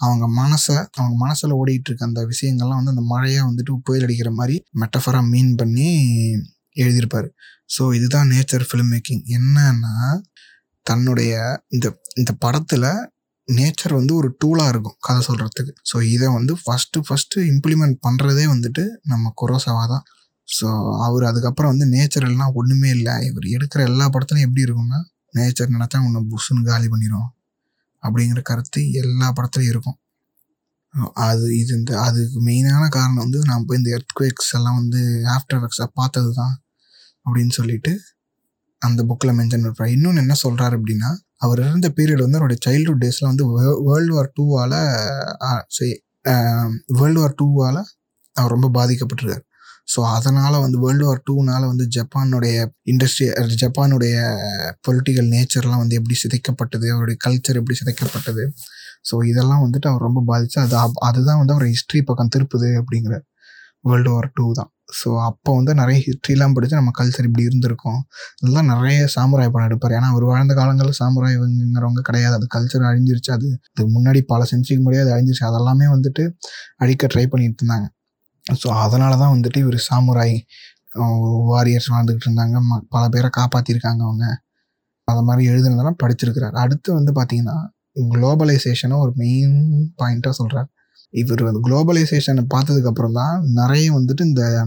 [0.00, 4.56] அவங்க மனசை அவங்க மனசில் ஓடிட்டு இருக்க அந்த விஷயங்கள்லாம் வந்து அந்த மழையாக வந்துட்டு புயல் அடிக்கிற மாதிரி
[4.82, 5.88] மெட்டஃபராக மீன் பண்ணி
[6.76, 7.28] எழுதியிருப்பார்.
[7.74, 9.94] ஸோ இதுதான் நேச்சர் ஃபிலிம் மேக்கிங் என்னன்னா
[10.86, 11.32] தன்னுடைய
[11.68, 11.86] இந்த
[12.20, 12.88] இந்த படத்தில்
[13.48, 18.84] நேச்சர் வந்து ஒரு டூலாக இருக்கும் கதை சொல்கிறதுக்கு ஸோ இதை வந்து ஃபஸ்ட்டு ஃபஸ்ட்டு இம்ப்ளிமெண்ட் பண்ணுறதே வந்துட்டு
[19.12, 20.04] நம்ம குரோசவா தான்.
[20.48, 20.66] ஸோ
[21.06, 23.14] அவர் அதுக்கப்புறம் வந்து நேச்சர் எல்லாம் ஒன்றுமே இல்லை.
[23.28, 25.00] இவர் எடுக்கிற எல்லா படத்துலையும் எப்படி இருக்கும்னா
[25.38, 27.28] நேச்சர் நினச்சா உன்னை புஷ்ஷுன்னு காலி பண்ணிடும்
[28.02, 29.98] அப்படிங்கிற கருத்து எல்லா படத்துலையும் இருக்கும்.
[31.26, 35.00] அது இது இந்த அதுக்கு மெயினான காரணம் வந்து நான் போய் இந்த எர்த்குவேக்ஸ் எல்லாம் வந்து
[35.36, 36.54] ஆஃப்டர் எஃபெக்ட்ஸை பார்த்தது தான்
[37.26, 37.92] அப்படின்னு சொல்லிட்டு
[38.82, 41.10] அந்த புக்கில் மென்ஷன் பண்ணுறாரு இன்னொன்று என்ன சொல்கிறாரு அப்படின்னா
[41.44, 43.44] அவர் இருந்த பீரியட் வந்து அவருடைய சைல்ட்ஹுட் டேஸில் வந்து
[43.88, 44.76] வேர்ல்டு வார் டூவால்
[47.00, 47.80] வேர்ல்டு வார் டூவால்
[48.36, 49.44] அவர் ரொம்ப பாதிக்கப்பட்டிருக்கார்.
[49.96, 52.56] ஸோ அதனால் வந்து வேர்ல்டு வார் டூனால் வந்து ஜப்பானுடைய
[52.86, 53.26] இண்டஸ்ட்ரி
[53.62, 54.14] ஜப்பானுடைய
[54.88, 58.44] பொலிட்டிக்கல் நேச்சர்லாம் வந்து எப்படி சிதைக்கப்பட்டது அவருடைய கல்ச்சர் எப்படி சிதைக்கப்பட்டது.
[59.10, 63.14] ஸோ இதெல்லாம் வந்துட்டு அவர் ரொம்ப பாதிச்சு அது அப்- அதுதான் வந்து அவர் ஹிஸ்ட்ரி பக்கம் திருப்புது அப்படிங்கிற
[63.84, 64.70] வேர்ல்டு வார் டூ தான்.
[65.04, 68.00] ஸோ அப்போ வந்து நிறைய ஹிஸ்ட்ரிலாம் படித்து நம்ம கல்ச்சர் இப்படி இருந்திருக்கும்.
[68.40, 69.92] இதெல்லாம் நிறைய சாமுராய் படம் எடுப்பார்.
[69.92, 72.34] ஏன்னா அவர் வாழ்ந்த காலங்களில் சாமுராய்ங்கிறவங்க கிடையாது.
[72.34, 73.30] அது கல்ச்சர் அழிஞ்சிருச்சு.
[73.30, 75.46] அது அது முன்னாடி பல செஞ்சுக்கு முன்னாடி அது அழிஞ்சிருச்சு.
[75.50, 76.24] அதெல்லாமே வந்துட்டு
[76.76, 77.88] அழிக்க ட்ரை பண்ணிட்டு இருந்தாங்க.
[78.52, 80.36] ஸோ அதனால தான் வந்துட்டு இவர் சாமுராய்
[81.52, 82.60] வாரியர்ஸ் வாழ்ந்துக்கிட்டு இருந்தாங்க.
[82.70, 84.42] ம- பல பேரை காப்பாற்றிருக்காங்க அவங்க.
[85.04, 86.50] அதை மாதிரி எழுதுனதெல்லாம் படிச்சிருக்கிறார்.
[86.50, 87.56] அடுத்து வந்து பார்த்தீங்கன்னா
[88.10, 89.54] குளோபலைசேஷனை ஒரு மெயின்
[90.02, 90.68] பாயிண்ட்டாக சொல்கிறார்
[91.10, 94.66] இவர் வந்து குளோபலைசேஷனை பார்த்ததுக்கப்புறம் தான் நிறைய வந்துட்டு இந்த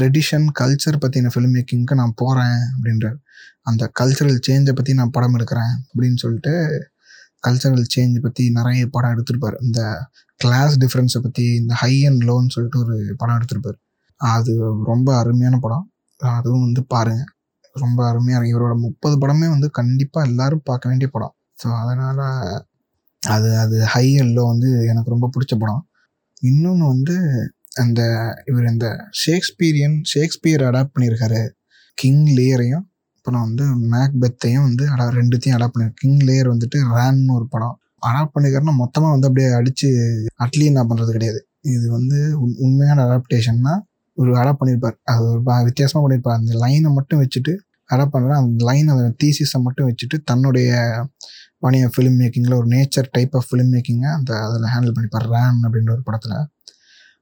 [0.00, 3.18] ட்ரெடிஷன் கல்ச்சர் பற்றின ஃபிலிம் மேக்கிங்க்கு நான் போகிறேன் அப்படின்றார்.
[3.62, 6.54] அந்த கல்ச்சரல் சேஞ்சை பற்றி நான் படம் எடுக்கிறேன் அப்படின்னு சொல்லிட்டு
[7.46, 9.56] கல்ச்சரல் சேஞ்ச் பற்றி நிறைய படம் எடுத்திருப்பார்.
[9.60, 9.80] இந்த
[10.40, 13.78] கிளாஸ் டிஃப்ரென்ஸை பற்றி இந்த ஹை அண்ட் லோன்னு சொல்லிட்டு ஒரு படம் எடுத்திருப்பார்.
[14.20, 14.52] அது
[14.84, 15.84] ரொம்ப அருமையான படம்.
[16.20, 17.32] அதுவும் வந்து பாருங்கள்
[17.74, 21.34] ரொம்ப அருமையாக இருக்கும் இவரோட முப்பது படமே வந்து கண்டிப்பாக எல்லாரும் பார்க்க வேண்டிய படம்.
[21.62, 22.22] ஸோ அதனால்
[23.22, 25.82] அது அது ஹை எல்லோ லோ வந்து எனக்கு ரொம்ப பிடிச்ச படம்.
[26.42, 27.16] இன்னொன்று வந்து
[27.74, 28.00] அந்த
[28.44, 28.88] இவர் இந்த
[29.24, 31.40] ஷேக்ஸ்பீரியன் ஷேக்ஸ்பியர் அடாப்ட் பண்ணியிருக்காரு.
[31.98, 32.84] கிங் லேயரையும்
[33.16, 36.02] அப்புறம் வந்து மேக்பெத்தையும் வந்து அடா ரெண்டுத்தையும் அடாப்ட் பண்ணியிருக்காரு.
[36.04, 37.76] கிங் லேயர் வந்துட்டு ரேன்னு ஒரு படம்.
[38.08, 39.88] அடாப்ட் பண்ணிருக்காருன்னா மொத்தமாக வந்து அப்படியே அடித்து
[40.38, 41.48] அட்லி என்ன பண்ணுறது கிடையாது.
[41.60, 43.80] இது வந்து உண்- உண்மையான அடாப்டேஷன்னா
[44.14, 47.56] ஒரு அடாப்ட் பண்ணியிருப்பார் அது ஒரு ப- பண்ணியிருப்பார் அந்த லைனை மட்டும் வச்சுட்டு
[47.94, 50.90] அடாப்ட் பண்ணுற அந்த லைன் அந்த தீசிஸை மட்டும் வச்சுட்டு தன்னுடைய
[51.58, 55.28] பணிய ஃபிலிம் மேக்கிங்கில் ஒரு நேச்சர் டைப் ஆஃப் ஃபிலிம் மேக்கிங்கை அந்த அதில் ஹேண்டில் பண்ணிப்பார்.
[55.28, 56.48] ரேன் அப்படின்ற ஒரு படத்தில்.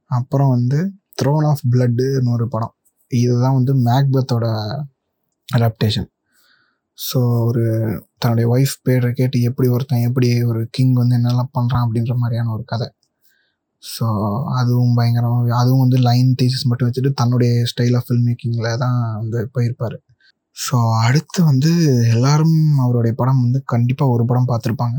[0.05, 0.93] அப்புறம் வந்து
[1.23, 2.75] த்ரோன் ஆஃப் பிளட்டுன்னு ஒரு படம்.
[3.09, 4.77] இதுதான் வந்து மேக்பத்தோட
[5.57, 6.13] அடாப்டேஷன்
[6.99, 7.63] ஸோ ஒரு
[8.23, 12.65] தன்னுடைய ஒய்ஃப் பேரை கேட்டு எப்படி ஒருத்தன் எப்படி ஒரு கிங் வந்து என்னெல்லாம் பண்ணுறான் அப்படின்ற மாதிரியான ஒரு
[12.73, 12.89] கதை.
[13.83, 14.07] ஸோ
[14.61, 19.41] அதுவும் பயங்கரமாக அதுவும் வந்து லைன் டீச்சர்ஸ் மட்டும் வச்சுட்டு தன்னுடைய ஸ்டைல் ஆஃப் ஃபில்ம் மேக்கிங்கில் தான் வந்து
[19.57, 19.97] போயிருப்பார்.
[20.57, 20.77] ஸோ
[21.07, 21.71] அடுத்து வந்து
[22.15, 24.99] எல்லாரும் அவருடைய படம் வந்து கண்டிப்பாக ஒரு படம் பார்த்துருப்பாங்க.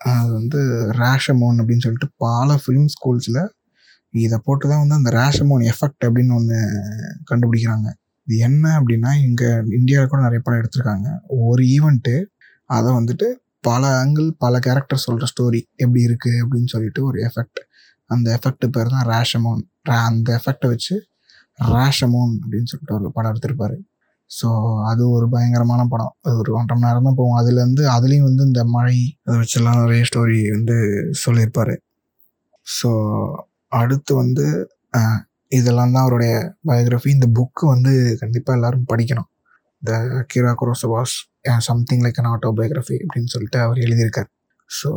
[0.00, 0.60] அது வந்து
[1.02, 3.42] ரேஷமோன் அப்படின்னு சொல்லிட்டு பல ஃபிலிம் ஸ்கூல்ஸில்
[4.14, 6.58] இதை போட்டு தான் வந்து அந்த ரேஷமோன் எஃபெக்ட் அப்படின்னு ஒன்று
[7.30, 7.88] கண்டுபிடிக்கிறாங்க.
[8.26, 11.08] இது என்ன அப்படின்னா இங்கே இந்தியாவில் கூட நிறைய படம் எடுத்திருக்காங்க.
[11.48, 12.14] ஒரு ஈவெண்ட்டு
[12.76, 13.26] அதை வந்துட்டு
[13.68, 17.60] பல ஆங்கிள் பல கேரக்டர் சொல்கிற ஸ்டோரி எப்படி இருக்குது அப்படின்னு சொல்லிட்டு ஒரு எஃபெக்ட்
[18.10, 19.62] அந்த எஃபெக்ட் பேர் தான் ரேஷமோன்
[20.08, 20.94] அந்த எஃபெக்டை வச்சு
[21.74, 23.76] ரேஷமோன் அப்படின்னு சொல்லிட்டு ஒரு படம் எடுத்திருப்பார்.
[24.30, 24.48] ஸோ
[24.90, 26.12] அது ஒரு பயங்கரமான படம்.
[26.26, 30.04] அது ஒரு ஒன்றரை மணி நேரம் தான் போகும் அதுலேருந்து அதுலேயும் வந்து இந்த மழை அதை வச்செல்லாம் நிறைய
[30.10, 30.76] ஸ்டோரி வந்து
[31.24, 31.74] சொல்லியிருப்பார்.
[32.66, 32.90] ஸோ
[33.80, 34.46] அடுத்து வந்து
[35.52, 36.32] இதெல்லாம் தான் அவருடைய
[36.68, 39.28] பயோகிராஃபி இந்த புக்கு வந்து கண்டிப்பாக எல்லாரும் படிக்கணும்.
[40.32, 41.14] Akira Kurosawa's
[41.68, 44.28] something like an autobiography அப்படின்னு சொல்லிட்டு அவர் எழுதியிருக்கார்.
[44.70, 44.88] ஸோ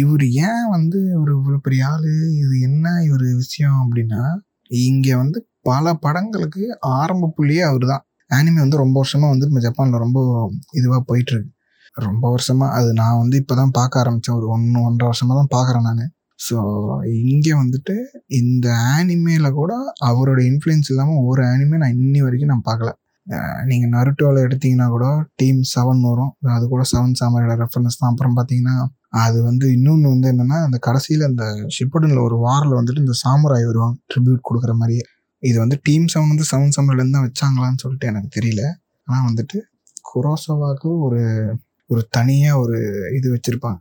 [0.00, 2.06] இவர் ஏன் வந்து ஒரு இவ்வளோ பெரிய ஆள்?
[2.42, 4.22] இது என்ன இவர் விஷயம் அப்படின்னா
[4.86, 5.38] இங்கே வந்து
[5.70, 6.62] பல படங்களுக்கு
[6.98, 10.18] ஆரம்ப புள்ளியே அவர் தான் ஆனிமே வந்து ரொம்ப வருஷமாக வந்து இப்போ ஜப்பானில் ரொம்ப
[10.78, 11.52] இதுவாக போயிட்டுருக்கு
[12.06, 15.86] ரொம்ப வருஷமாக அது நான் வந்து இப்போ தான் பார்க்க ஆரம்பித்தேன் ஒரு ஒன்று ஒன்றரை வருஷமாக தான் பார்க்குறேன்
[15.88, 16.04] நான்.
[16.38, 16.56] ஸோ
[17.30, 17.94] இங்கே வந்துட்டு
[18.40, 19.72] இந்த ஆனிமேல கூட
[20.08, 22.90] அவரோட இன்ஃப்ளூயன்ஸ் இல்லாமல் ஒரு ஆனிமே நான் இன்னி வரைக்கும் நான் பார்க்கல.
[23.68, 25.06] நீங்கள் நருட்டோவில் எடுத்தீங்கன்னா கூட
[25.40, 26.32] டீம் செவன் வரும்.
[26.56, 28.10] அது கூட செவன் சாமரியோட ரெஃபரன்ஸ் தான்.
[28.12, 28.76] அப்புறம் பார்த்தீங்கன்னா
[29.24, 31.44] அது வந்து இன்னொன்று வந்து என்னென்னா அந்த கடைசியில் அந்த
[31.76, 33.96] ஷிப்படனில் ஒரு வாரில் வந்துட்டு இந்த சாமராய் வருவாங்க.
[34.12, 35.04] ட்ரிபியூட் கொடுக்குற மாதிரியே.
[35.42, 38.62] இது வந்து டீம் செவன் வந்து செவன் சாமர்லேருந்து தான் வச்சாங்களான்னு சொல்லிட்டு எனக்கு தெரியல.
[39.08, 39.58] ஆனால் வந்துட்டு
[40.10, 41.22] குரோசவாக்கு ஒரு
[41.90, 42.78] ஒரு தனியாக ஒரு
[43.18, 43.78] இது வச்சுருப்பாங்க.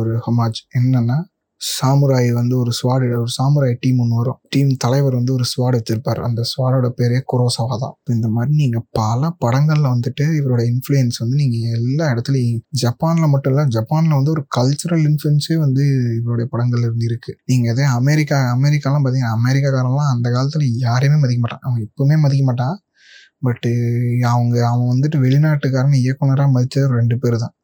[0.00, 1.18] ஒரு ஹொமாஜ் என்னென்னா
[1.60, 4.38] சாமுராய் வந்து ஒரு ஸ்வாடு ஒரு சாமுராய் டீம் ஒன்று வரும்.
[4.54, 7.94] டீம் தலைவர் வந்து ஒரு ஸ்வாட் வச்சிருப்பார் அந்த ஸ்வாடோட பேரே குரோசவா தான்.
[8.16, 13.64] இந்த மாதிரி நீங்கள் பல படங்களில் வந்துட்டு இவரோட இன்ஃப்ளூயன்ஸ் வந்து நீங்கள் எல்லா இடத்துலையும் ஜப்பானில் மட்டும் இல்லை
[13.76, 15.84] ஜப்பானில் வந்து ஒரு கல்ச்சுரல் இன்ஃப்ளூயன்ஸே வந்து
[16.20, 17.34] இவருடைய படங்கள் இருந்து இருக்கு.
[17.52, 21.64] நீங்கள் இதே அமெரிக்கா அமெரிக்காலாம் பார்த்தீங்கன்னா அமெரிக்காக்காரெல்லாம் அந்த காலத்தில் யாரையுமே மதிக்க மாட்டான்.
[21.66, 22.76] அவன் எப்பவுமே மதிக்க மாட்டான்.
[23.46, 23.70] பட்டு
[24.34, 27.54] அவங்க அவன் வந்துட்டு வெளிநாட்டுக்காரன் இயக்குனராக மதித்தது ரெண்டு பேர் தான்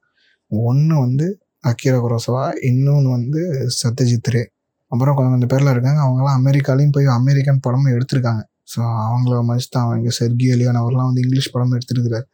[0.51, 1.27] ஒன்று வந்து
[1.65, 3.41] அக்கீரா குரோசவா இன்னொன்று வந்து
[3.83, 4.43] சத்யஜித் ரே.
[4.93, 6.01] அப்புறம் கொஞ்சம் கொஞ்சம் பேர்லாம் இருக்காங்க.
[6.07, 8.43] அவங்களாம் அமெரிக்காலையும் போய் அமெரிக்கன் படமும் எடுத்திருக்காங்க.
[8.73, 12.27] ஸோ அவங்கள மதிச்சு தான் அவங்க செர்கி அலியான் அவர்லாம் வந்து இங்கிலீஷ் படம் எடுத்துருக்கிறார்.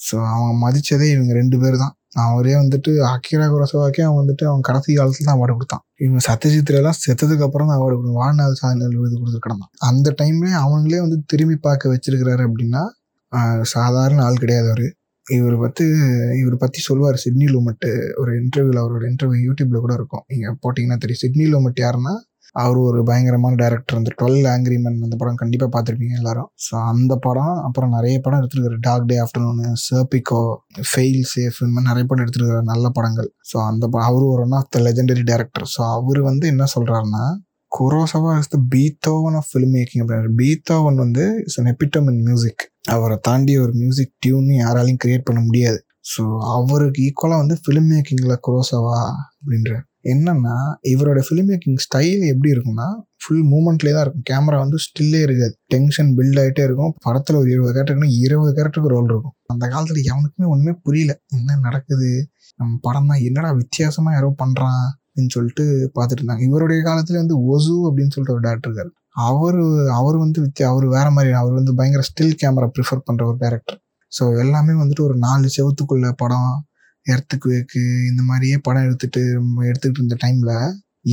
[0.00, 4.90] ஸோ அவங்க மதித்ததே இவங்க ரெண்டு பேர் தான் அவரே வந்துட்டு அக்கீரா குரோசவாக்கே அவன் வந்துட்டு அவன் கடைசி
[4.98, 5.82] காலத்தில் தான் அவார்டு கொடுத்தான்.
[6.04, 6.72] இவங்க சத்யஜித்
[7.06, 11.92] செத்ததுக்கு அப்புறம் தான் அவார்டு கொடுக்கும் வாழ்நாள் சாதனை விருது கொடுத்துருக்கணும் அந்த டைம்லேயே அவங்களே வந்து திரும்பி பார்க்க
[11.94, 12.82] வச்சிருக்கிறாரு அப்படின்னா
[13.74, 14.86] சாதாரண ஆள் கிடையாது அவர்.
[15.26, 15.84] இவர் பற்றி
[16.40, 17.16] இவர் பற்றி சொல்லுவார்.
[17.16, 20.24] சிட்னி லூமட்டு ஒரு இன்டர்வியூவில் அவரோட இன்டர்வியூ யூடியூப்பில் கூட இருக்கும்.
[20.26, 21.22] நீங்கள் போட்டிங்கன்னா தெரியும்.
[21.24, 22.14] சிட்னி லூமட் யாருன்னா
[22.54, 26.48] அவர் ஒரு பயங்கரமான டேரக்டர் அந்த டுவெல் ஆங்கிரிமன் அந்த படம் கண்டிப்பாக பார்த்துருப்பீங்க எல்லாரும்.
[26.66, 28.78] ஸோ அந்த படம் அப்புறம் நிறைய படம் எடுத்துருக்காரு.
[28.80, 30.40] Dog day afternoon Serpico
[30.92, 32.62] fail safe இந்த மாதிரி நிறைய படம் எடுத்துருக்காரு.
[32.62, 33.30] நல்ல படங்கள்.
[33.52, 37.24] ஸோ அந்த அவர் ஒரு one of the legendary director so அவர் வந்து என்ன சொல்கிறாருன்னா
[37.72, 42.62] Kurosawa is the Beethoven of film making அப்படின்ற பீத்தோவன் வந்து it's an epitome in music
[42.94, 45.78] அவரை தாண்டி ஒரு மியூசிக் டியூன் யாராலையும் கிரியேட் பண்ண முடியாது.
[46.12, 46.22] ஸோ
[46.56, 48.98] அவருக்கு ஈக்குவலாக வந்து ஃபிலிம் மேக்கிங்கில் குரோசவா
[49.38, 49.70] அப்படின்ற
[50.12, 50.56] என்னன்னா
[50.92, 52.86] இவரோட ஃபிலிம் மேக்கிங் ஸ்டைல் எப்படி இருக்கும்னா
[53.22, 54.26] ஃபுல் மூமெண்ட்லேயே தான் இருக்கும்.
[54.30, 55.54] கேமரா வந்து ஸ்டில்லே இருக்காது.
[55.74, 56.92] டென்ஷன் பில்ட் ஆகிட்டே இருக்கும்.
[57.06, 59.34] படத்தில் ஒரு இருபது கேரக்டருக்குன்னா இருபது கேரக்டருக்கு ரோல் இருக்கும்.
[59.46, 61.14] அந்த காலத்தில் எவனுக்குமே ஒன்றுமே புரியல.
[61.38, 62.10] என்ன நடக்குது?
[62.60, 65.64] நம்ம படம் தான் என்னடா வித்தியாசமாக யாரோ பண்ணுறான் அப்படின்னு சொல்லிட்டு
[65.96, 66.44] பார்த்துட்டு இருந்தாங்க.
[66.50, 68.90] இவருடைய காலத்துல வந்து ஒசு அப்படின்னு சொல்லிட்டு ஒரு டேரக்டர் இருக்காரு.
[69.16, 73.38] அவர் அவர் வந்து வித்தியா அவர் வேற மாதிரி அவர் வந்து பயங்கர ஸ்டில் கேமரா ப்ரிஃபர் பண்ணுற ஒரு
[73.44, 73.78] டேரக்டர்
[74.12, 76.50] ஸோ எல்லாமே வந்துட்டு ஒரு நாலு செவத்துக்குள்ள படம்
[77.06, 79.22] எர்த்துக்கு வேக்கு இந்த மாதிரியே படம் எடுத்துட்டு
[79.68, 80.56] எடுத்துக்கிட்டு இருந்த டைமில்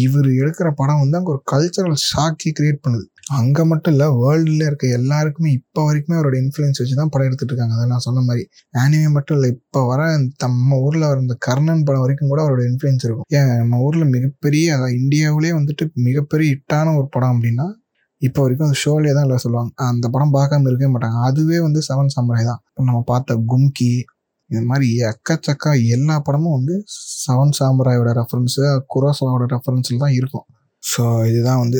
[0.03, 3.05] இவர் எடுக்கிற படம் வந்து அங்கே ஒரு கல்ச்சரல் ஷாக்கி கிரியேட் பண்ணுது.
[3.39, 7.75] அங்கே மட்டும் இல்லை வேர்ல்டில் இருக்க எல்லாருக்குமே இப்போ வரைக்குமே அவரோட இன்ஃப்ளூயன்ஸ் வச்சு தான் படம் எடுத்துட்டு இருக்காங்க.
[7.77, 10.01] அதை நான் சொன்ன மாதிரி ஆனிமே மட்டும் இல்லை இப்போ வர
[10.45, 13.27] நம்ம ஊரில் வர இந்த கர்ணன் படம் வரைக்கும் கூட அவரோட இன்ஃப்ளூயன்ஸ் இருக்கும்.
[13.37, 17.67] ஏன் நம்ம ஊரில் மிகப்பெரிய அதாவது இந்தியாவிலே வந்துட்டு மிகப்பெரிய ஹிட்டான ஒரு படம் அப்படின்னா
[18.27, 19.71] இப்போ வரைக்கும் அந்த ஷோலேயே தான் எல்லாம் சொல்லுவாங்க.
[19.91, 21.17] அந்த படம் பார்க்காம இருக்கவே மாட்டாங்க.
[21.29, 22.61] அதுவே வந்து செவன் சமுராய் தான்.
[22.69, 23.91] இப்போ நம்ம பார்த்த கும்கி
[24.49, 26.75] இது மாதிரி எக்கச்சக்கா எல்லா படமும் வந்து
[27.25, 30.45] செவன் சாம்பராயோட ரெஃபரன்ஸு குரோசவாவோட ரெஃபரன்ஸில் தான் இருக்கும்.
[30.83, 31.79] ஸோ இதுதான் வந்து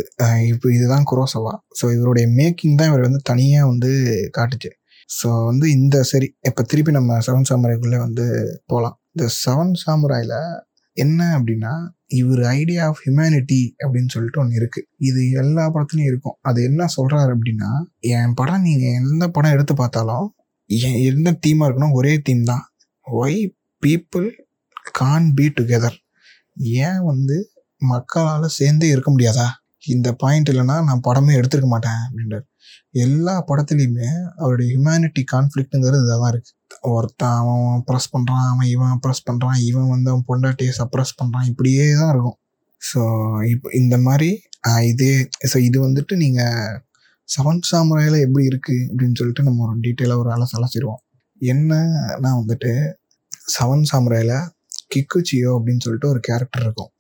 [0.53, 1.53] இப்போ இதுதான் குரோசவா.
[1.79, 3.91] ஸோ இவருடைய மேக்கிங் தான் இவர் வந்து தனியாக வந்து
[4.37, 4.71] காட்டுச்சு.
[5.09, 8.25] ஸோ வந்து இந்த சரி இப்போ திருப்பி நம்ம செவன் சாமுராய்க்குள்ளே வந்து
[8.71, 10.37] போகலாம் இந்த செவன் சாமுராயில்
[10.97, 11.73] என்ன அப்படின்னா
[12.19, 16.37] இவர் ஐடியா ஆஃப் ஹியூமனிட்டி அப்படின்னு சொல்லிட்டு ஒன்று இருக்குது இது எல்லா படத்துலையும் இருக்கும்.
[16.41, 17.69] அது என்ன சொல்கிறாரு அப்படின்னா
[18.13, 20.27] என் படம் நீங்கள் எந்த படம் எடுத்து பார்த்தாலும்
[20.69, 22.63] என் எந்த தீமாக இருக்கணும் ஒரே தீம் தான்.
[23.07, 23.39] Why
[23.83, 24.27] people
[24.91, 25.97] can't be together
[26.85, 27.37] ஏன் வந்து
[27.81, 29.47] மக்களால் சேர்ந்தே இருக்க முடியாதா?
[29.93, 32.45] இந்த பாயிண்ட் இல்லைன்னா நான் படமே எடுத்துருக்க மாட்டேன் அப்படின்றார்.
[33.05, 34.09] எல்லா படத்துலையுமே
[34.41, 39.87] அவருடைய ஹியூமனிட்டி கான்ஃப்ளிக்ட்டுங்கிறது இதாக தான் இருக்குது ஒருத்தன் அவன் ப்ரெஸ் பண்ணுறான் அவன் இவன் ப்ரெஸ் பண்ணுறான் இவன்
[39.87, 42.37] வந்து அவன் பொண்டாட்டியை சப்ரெஸ் பண்ணுறான் இப்படியே தான் இருக்கும்.
[42.81, 43.01] ஸோ
[43.53, 44.29] இப்போ இந்த மாதிரி
[44.91, 45.13] இதே
[45.51, 46.79] ஸோ இது வந்துட்டு நீங்கள்
[47.29, 51.01] செவன் சாமுராயில் எப்படி இருக்குது அப்படின்னு சொல்லிட்டு நம்ம ஒரு டீட்டெயிலாக ஒரு ஆளை சலசிடுவோம்
[51.41, 52.71] என்னன்னா வந்துட்டு
[53.57, 54.35] செவன் சாமுராயில்
[54.95, 56.91] கிக்குச்சியோ அப்படின்னு சொல்லிட்டு ஒரு கேரக்டர் இருக்கும்.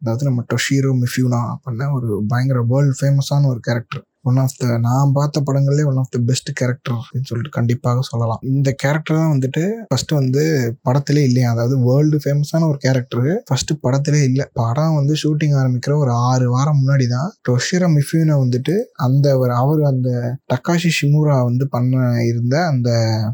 [0.00, 5.12] அதாவது நம்ம டொஷீரோ மிஃப்யூனா பண்ண ஒரு பயங்கர வேர்ல்டு ஃபேமஸான ஒரு கேரக்டர் ஒன் ஆஃப் த நான்
[5.12, 8.40] பார்த்த படங்கள்லேயே one of the best character அப்படின்னு சொல்லிட்டு கண்டிப்பாக சொல்லலாம்.
[8.42, 10.42] இந்த கேரக்டர் தான் வந்துட்டு ஃபர்ஸ்ட் வந்து
[10.82, 11.50] படத்திலே இல்லையா?
[11.50, 14.46] அதாவது வேர்ல்டு ஃபேமஸான ஒரு கேரக்டர் ஃபர்ஸ்ட் படத்திலே இல்லை.
[14.52, 19.82] படம் வந்து ஷூட்டிங் ஆரம்பிக்கிற ஒரு ஆறு வாரம் முன்னாடி தான் டொஷிரா மிஃபியூனை வந்துட்டு அந்த ஒரு அவர்
[19.84, 20.10] அந்த
[20.54, 21.90] டக்காஷி ஷிமுரா வந்து பண்ண
[22.22, 22.90] இருந்த அந்த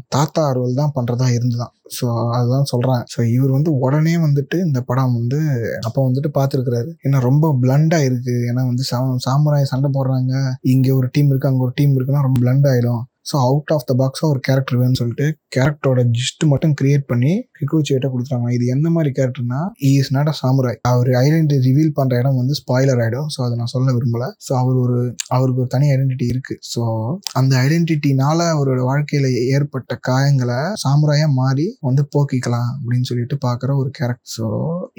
[0.07, 1.73] தாத்தா ரோல் தான் பண்ணுறதா இருந்துதான்.
[2.01, 5.39] ஸோ அதுதான் சொல்கிறேன் ஸோ இவர் வந்து உடனே வந்துட்டு இந்த படம் வந்து
[5.87, 9.17] அப்போ வந்துட்டு பார்த்துருக்குறாரு ஏன்னா ரொம்ப பிளண்டாக இருக்குது ஏன்னா வந்து சா
[9.63, 10.51] சண்டை போடுறாங்க.
[10.61, 13.93] இங்கே ஒரு டீம் இருக்குது அங்கே ஒரு டீம் இருக்குன்னா ரொம்ப பிளண்ட் ஆகிடும் ஸோ அவுட் ஆஃப் த
[13.93, 19.09] பாக்ஸாக ஒரு கேரக்டர் வேணும்னு சொல்லிட்டு கேரக்டரோட ஜிஸ்ட் மட்டும் கிரியேட் பண்ணி கிக்குச்சியிட்ட கொடுத்துறாங்க இது எந்த மாதிரி
[19.17, 23.55] கேரக்டர்னா இஸ் நாட் அ சாமுராய் அவர் ஐடென்டிட்டி ரிவீல் பண்ணுற இடம் வந்து ஸ்பாய்லர் ஆகிடும் ஸோ அதை
[23.57, 24.25] நான் சொல்ல விரும்பல.
[24.47, 24.97] ஸோ அவர் ஒரு
[25.29, 26.83] அவருக்கு ஒரு தனி ஐடென்டிட்டி இருக்குது ஸோ
[27.33, 34.33] அந்த ஐடென்டிட்டினால அவரோட வாழ்க்கையில் ஏற்பட்ட காயங்களை சாமுராயாக மாறி வந்து போக்கிக்கலாம் அப்படின்னு சொல்லிட்டு பார்க்குற ஒரு கேரக்டர்
[34.37, 34.45] ஸோ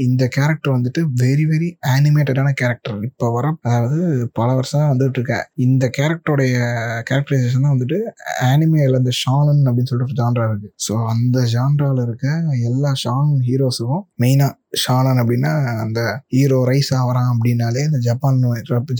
[0.06, 3.98] இந்த கேரக்டர் வந்துட்டு வெரி வெரி ஆனிமேட்டடான கேரக்டர் இப்போ வர அதாவது
[4.32, 5.34] பல வருஷம் வந்துட்டு இருக்க.
[5.66, 6.54] இந்த கேரக்டருடைய
[7.10, 7.98] கேரக்டரைசேஷன் தான் வந்துட்டு
[8.50, 10.68] ஆனிமேல இந்த ஷானன் அப்படின்னு சொல்லிட்டு ஜான்ரா இருக்கு.
[10.86, 12.26] ஸோ அந்த ஜான்ரால இருக்க
[12.68, 14.48] எல்லா ஷானன் ஹீரோஸும் மெயினா
[14.84, 15.52] ஷானன் அப்படின்னா
[15.84, 16.00] அந்த
[16.34, 18.40] ஹீரோ ரைஸ் ஆகிறான் அப்படின்னாலே இந்த ஜப்பான்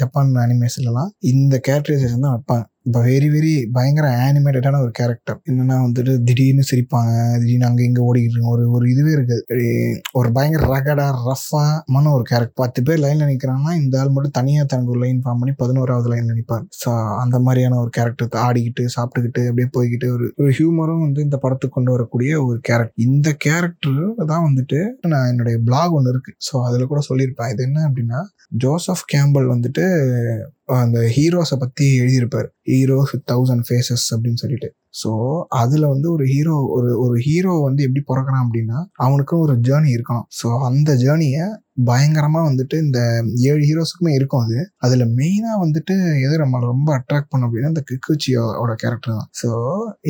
[0.03, 2.64] ஜப்பான் அனிமேஷன்லாம் இந்த கேரக்டரைசேஷன் தான் வைப்பாங்க.
[3.07, 8.64] வெரி வெரி பயங்கர ஆனிமேட்டடான ஒரு கேரக்டர் என்னன்னா வந்துட்டு திடீர்னு சிரிப்பாங்க திடீர்னு அங்கே இங்கே ஓடிக்கிட்டு ஒரு
[8.70, 9.66] ஒரு இதுவே இருக்குது.
[10.12, 14.90] ஒரு பயங்கர ரகடா ரஃபாமான ஒரு கேரக்டர் பத்து பேர் லைனில் நிற்கிறாங்கன்னா இந்த ஆள் மட்டும் தனியாக தனக்கு
[14.90, 19.68] ஒரு லைன் ஃபார்ம் பண்ணி பதினோராவது லைனில் நிற்பார் ஸோ அந்த மாதிரியான ஒரு கேரக்டர் ஆடிக்கிட்டு சாப்பிட்டுக்கிட்டு அப்படியே
[19.76, 24.00] போய்கிட்டு ஒரு ஒரு ஹியூமரும் வந்து இந்த படத்துக்கு கொண்டு வரக்கூடிய ஒரு கேரக்டர் இந்த கேரக்டர்
[24.33, 24.81] தான் வந்துட்டு
[25.12, 26.33] நான் என்னுடைய பிளாக் ஒன்று இருக்கு.
[26.48, 27.53] ஸோ அதில் கூட சொல்லியிருப்பேன்.
[27.53, 28.20] இது என்ன அப்படின்னா
[28.62, 29.85] ஜோசப் கேம்பல் வந்துட்டு
[30.78, 32.48] அந்த ஹீரோஸை பற்றி எழுதியிருப்பார்.
[32.70, 34.68] ஹீரோஸ் வித் தௌசண்ட் ஃபேஸஸ் அப்படின்னு சொல்லிட்டு.
[35.00, 35.11] ஸோ
[35.61, 40.26] அதில் வந்து ஒரு ஹீரோ ஒரு ஒரு ஹீரோ வந்து எப்படி பிறக்கிறான் அப்படின்னா அவனுக்கும் ஒரு ஜேர்னி இருக்கணும்.
[40.40, 41.44] ஸோ அந்த ஜேர்னியை
[41.85, 43.00] பயங்கரமாக வந்துட்டு இந்த
[43.50, 44.59] ஏழு ஹீரோஸுக்குமே இருக்கும் அது.
[44.78, 49.30] அதில் மெயினாக வந்துட்டு எது நம்மளை ரொம்ப அட்ராக்ட் பண்ணும் அப்படின்னா இந்த கிக்குச்சியோட கேரக்டர் தான்.
[49.42, 49.50] So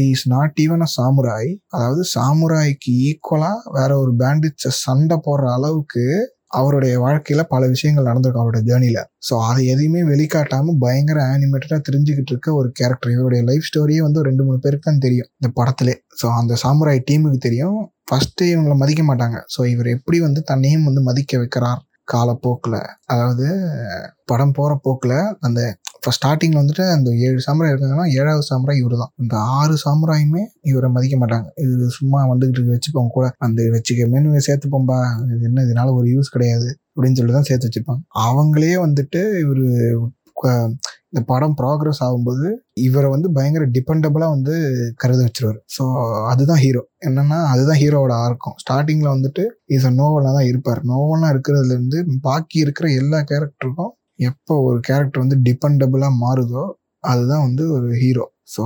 [0.06, 6.04] is not even a samurai அதாவது சாமுராய்க்கு ஈக்குவலாக வேற ஒரு பேண்டிட்ஸை சண்டை போடுற அளவுக்கு
[6.50, 12.54] அவருடைய வாழ்க்கையில பல விஷயங்கள் நடந்திருக்கும் அவருடைய ஜேர்னில ஸோ அதை எதையுமே வெளிக்காட்டாம பயங்கர ஆனிமேட்டடா தெரிஞ்சுக்கிட்டு இருக்க
[12.54, 15.94] ஒரு கேரக்டர் இவருடைய லைஃப் ஸ்டோரியே வந்து ரெண்டு மூணு பேருக்கு தான் தெரியும் இந்த படத்திலே.
[16.22, 17.78] ஸோ அந்த சாமுராய் டீமுக்கு தெரியும்.
[18.04, 19.38] ஃபர்ஸ்ட் இவங்களை மதிக்க மாட்டாங்க.
[19.56, 21.80] ஸோ இவர் எப்படி வந்து தன்னையும் வந்து மதிக்க வைக்கிறார்?
[22.08, 22.80] காலப்போக்கில்.
[23.06, 23.46] அதாவது
[24.24, 25.60] படம் போகிற போக்கில் அந்த
[26.00, 30.88] இப்போ ஸ்டார்டிங்கில் வந்துட்டு அந்த ஏழு சாமுராய் இருக்காங்கன்னா ஏழாவது சாமுராய் இவர் தான் இந்த ஆறு சாமுராயுமே இவரை
[30.94, 31.48] மதிக்க மாட்டாங்க.
[31.64, 34.98] இது சும்மா வந்துக்கிட்டு வச்சுப்போம் கூட அந்த வச்சுக்க மெனு சேர்த்துப்போம்பா.
[35.32, 39.62] இது என்ன இதனால ஒரு யூஸ் கிடையாது அப்படின்னு சொல்லி தான் சேர்த்து வச்சுப்பாங்க அவங்களே வந்துட்டு இவர்
[41.10, 42.48] இந்த படம் ப்ராக்ரஸ் ஆகும்போது
[42.86, 44.54] இவரை வந்து பயங்கர டிபெண்டபிளாக வந்து
[45.02, 45.60] கருத வச்சிருவார்.
[45.76, 45.82] ஸோ
[46.32, 49.44] அதுதான் ஹீரோ என்னன்னா அதுதான் ஹீரோவோட ஆர்க்கும் ஸ்டார்டிங்கில் வந்துட்டு
[49.76, 50.82] இஸ் அ நோவலாக தான் இருப்பார்.
[50.92, 56.64] நோவலாக இருக்கிறதுலேருந்து பாக்கி இருக்கிற எல்லா கேரக்டருக்கும் எப்போ ஒரு கேரக்டர் வந்து டிபெண்டபிளாக மாறுதோ
[57.04, 58.24] அதுதான் வந்து ஒரு ஹீரோ
[58.56, 58.62] ஸோ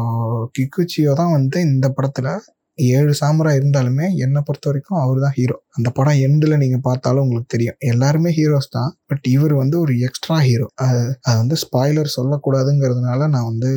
[0.59, 2.31] கிக்குச்சியோ தான் வந்து இந்த படத்தில்
[2.79, 7.53] ஏழு சாமரா இருந்தாலுமே என்னை பொறுத்த வரைக்கும் அவர் தான் ஹீரோ அந்த படம் எண்டில் நீங்கள் பார்த்தாலும் உங்களுக்கு
[7.55, 7.77] தெரியும்.
[7.93, 8.91] எல்லாருமே ஹீரோஸ் தான்.
[9.11, 13.71] பட் இவர் வந்து ஒரு எக்ஸ்ட்ரா ஹீரோ அது அது வந்து ஸ்பாய்லர் சொல்லக்கூடாதுங்கிறதுனால நான் வந்து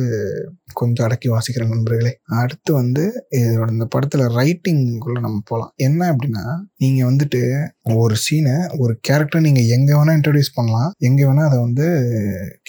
[0.80, 2.12] கொஞ்சம் அடக்கி வாசிக்கிறேன் நண்பர்களே.
[2.40, 3.04] அடுத்து வந்து
[3.40, 6.44] இதோட இந்த படத்தில் ரைட்டிங்குள்ளே நம்ம போகலாம் என்ன அப்படின்னா
[6.84, 7.42] நீங்கள் வந்துட்டு
[8.04, 10.90] ஒரு சீனை ஒரு கேரக்டர் நீங்கள் எங்கே வேணால் இன்ட்ரடியூஸ் பண்ணலாம்.
[11.08, 11.86] எங்கே வேணால் அதை வந்து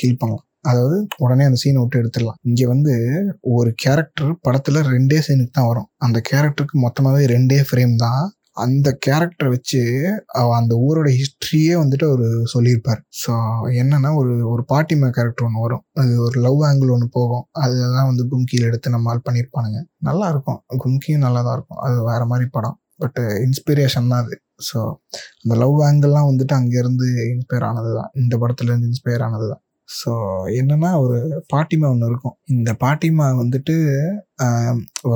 [0.01, 0.45] கில் பண்ணலாம்.
[0.71, 2.39] அதாவது உடனே அந்த சீனை விட்டு எடுத்துடலாம்.
[2.49, 2.93] இங்கே வந்து
[3.55, 5.89] ஒரு கேரக்டர் படத்தில் ரெண்டே சீனுக்கு தான் வரும்.
[6.07, 8.23] அந்த கேரக்டருக்கு மொத்தமாகவே ரெண்டே ஃப்ரேம் தான்.
[8.63, 9.81] அந்த கேரக்டரை வச்சு
[10.59, 13.01] அந்த ஊரோட ஹிஸ்ட்ரியே வந்துட்டு அவர் சொல்லியிருப்பார்.
[13.21, 13.31] ஸோ
[13.81, 15.83] என்னன்னா ஒரு ஒரு பாட்டிமா கேரக்டர் ஒன்று வரும்.
[16.01, 17.45] அது ஒரு லவ் ஆங்கிள் ஒன்று போகும்.
[17.63, 19.81] அதுதான் வந்து கும்கியில் எடுத்து நம்ம ஆள் பண்ணியிருப்பானுங்க.
[20.09, 20.59] நல்லா இருக்கும்.
[20.85, 21.81] கும்கியும் நல்லா தான் இருக்கும்.
[21.87, 22.77] அது வேற மாதிரி படம்.
[23.03, 24.35] பட்டு இன்ஸ்பிரேஷன் தான் அது.
[24.67, 24.79] ஸோ
[25.43, 30.11] அந்த லவ் ஆங்கிள்லாம் வந்துட்டு அங்கேருந்து இன்ஸ்பயர் ஆனது தான் இந்த படத்துலேருந்து இன்ஸ்பயர் ஆனது தான் ஸோ
[30.59, 31.17] என்னென்னா ஒரு
[31.53, 32.35] பாட்டிமா ஒன்று இருக்கும்.
[32.55, 33.75] இந்த பாட்டிமா வந்துட்டு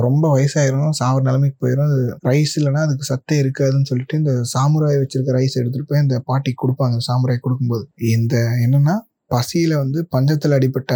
[0.06, 5.38] ரொம்ப வயசாயிரும் சாவர நிலைமைக்கு போயிடும் அது ரைஸ் இல்லைன்னா அதுக்கு சத்தே இருக்காதுன்னு சொல்லிட்டு இந்த சாமுராய் வச்சிருக்க
[5.38, 7.84] ரைஸ் எடுத்துகிட்டு போய் இந்த பாட்டிக்கு கொடுப்பாங்க சாமுராய் கொடுக்கும்போது.
[8.16, 8.34] இந்த
[8.64, 8.96] என்னென்னா
[9.30, 10.92] பசியில் வந்து பஞ்சத்தில் அடிப்பட்ட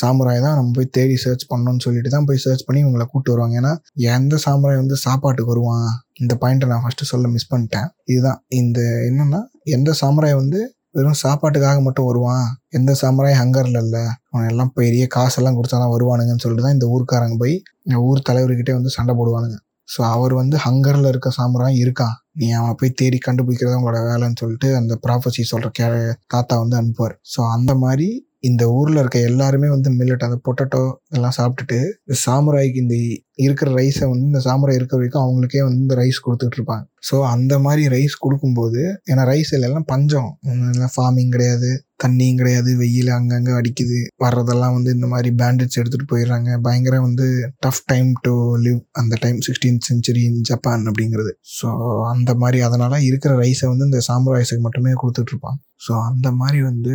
[0.00, 3.56] சாமுராய் தான் நம்ம போய் தேடி சர்ச் பண்ணோன்னு சொல்லிட்டு தான் போய் சர்ச் பண்ணி இவங்களை கூப்பிட்டு வருவாங்க.
[3.60, 3.72] ஏன்னா
[4.16, 5.88] எந்த சாமுராய் வந்து சாப்பாட்டுக்கு வருவான்?
[6.22, 7.88] இந்த பாயிண்ட்டை நான் ஃபஸ்ட்டு சொல்ல மிஸ் பண்ணிட்டேன்.
[8.12, 8.40] இதுதான்.
[8.60, 9.40] இந்த என்னென்னா
[9.76, 10.60] எந்த சாமுராய் வந்து
[10.94, 12.46] வெறும் சாப்பாட்டுக்காக மட்டும் வருவான்.
[12.78, 14.02] எந்த சாமுராய் ஹங்கரில் இல்லை.
[14.32, 17.54] அவன் எல்லாம் பெரிய காசெல்லாம் கொடுத்தா தான் வருவானுங்கன்னு சொல்லிட்டு தான் இந்த ஊருக்காரங்க போய்
[18.08, 19.56] ஊர் தலைவர்கிட்டே வந்து சண்டை போடுவானுங்க.
[19.88, 22.14] ஸோ அவர் வந்து ஹங்கரில் இருக்க சாமுராய் இருக்கான்.
[22.40, 25.88] நீ அவன் போய் தேடி கண்டுபிடிக்கிறது உங்களோட வேலைன்னு சொல்லிட்டு அந்த ப்ராஃபஸி சொல்கிற கே
[26.34, 27.14] தாத்தா வந்து அனுப்புவார்.
[27.32, 28.08] ஸோ அந்த மாதிரி
[28.48, 30.82] இந்த ஊரில் இருக்க எல்லாருமே வந்து மில்லட் அந்த பொட்டட்டோ
[31.16, 32.96] எல்லாம் சாப்பிட்டுட்டு இந்த சாமுராய்க்கு இந்த
[33.44, 36.84] இருக்கிற ரைஸை வந்து இந்த சாமுராய் இருக்கிற வரைக்கும் அவங்களுக்கே வந்து இந்த ரைஸ் கொடுத்துட்டு இருப்பாங்க.
[37.08, 40.30] ஸோ அந்த மாதிரி ரைஸ் கொடுக்கும்போது ஏன்னா ரைஸ் எல்லாம் பஞ்சம்.
[40.94, 41.70] ஃபார்மிங் கிடையாது
[42.04, 43.98] தண்ணியும் கிடையாது வெயில் அங்கங்கே அடிக்குது.
[44.24, 46.50] வர்றதெல்லாம் வந்து இந்த மாதிரி பேண்டேஜ் எடுத்துகிட்டு போயிடுறாங்க.
[46.66, 47.26] பயங்கர வந்து
[47.66, 48.34] டஃப் டைம் டு
[48.66, 51.34] லிவ் அந்த time sixteen century in Japan அப்படிங்கிறது.
[51.58, 51.68] ஸோ
[52.14, 56.94] அந்த மாதிரி அதனால் இருக்கிற ரைஸை வந்து இந்த சாமுராய்ஸுக்கு மட்டுமே கொடுத்துட்ருப்பான் ஸோ அந்த மாதிரி வந்து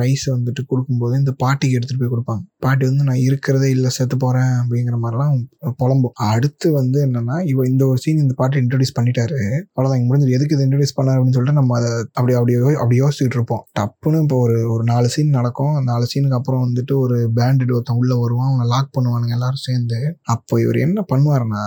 [0.00, 2.42] ரைஸ் வந்துட்டு கொடுக்கும்போது இந்த பாட்டிக்கு எடுத்துகிட்டு போய் கொடுப்பாங்க.
[2.64, 5.34] பாட்டி வந்து நான் இருக்கிறதே இல்லை செத்து போகிறேன் அப்படிங்கிற மாதிரிலாம்
[5.80, 6.14] புலம்பும்.
[6.32, 9.40] அடுத்து வந்து என்னன்னா இவ இந்த ஒரு சீன் இந்த பாட்டி இன்ட்ரடியூஸ் பண்ணிட்டாரு.
[9.74, 13.38] அவ்வளோதான் இங்கே முடிஞ்சு எதுக்கு இது இன்ட்ரடியூஸ் பண்ணார் அப்படின்னு சொல்லிட்டு நம்ம அதை அப்படி அப்படி அப்படி யோசிச்சுட்டு
[13.38, 13.62] இருப்போம்.
[13.80, 15.74] டப்புன்னு இப்போ ஒரு ஒரு நாலு சீன் நடக்கும்.
[15.90, 18.50] நாலு சீனுக்கு அப்புறம் வந்துட்டு ஒரு பேண்டட் ஒருத்தன் உள்ள வருவான்.
[18.52, 20.00] அவனை லாக் பண்ணுவானுங்க எல்லாரும் சேர்ந்து.
[20.34, 21.64] அப்போ இவர் என்ன பண்ணுவாருன்னா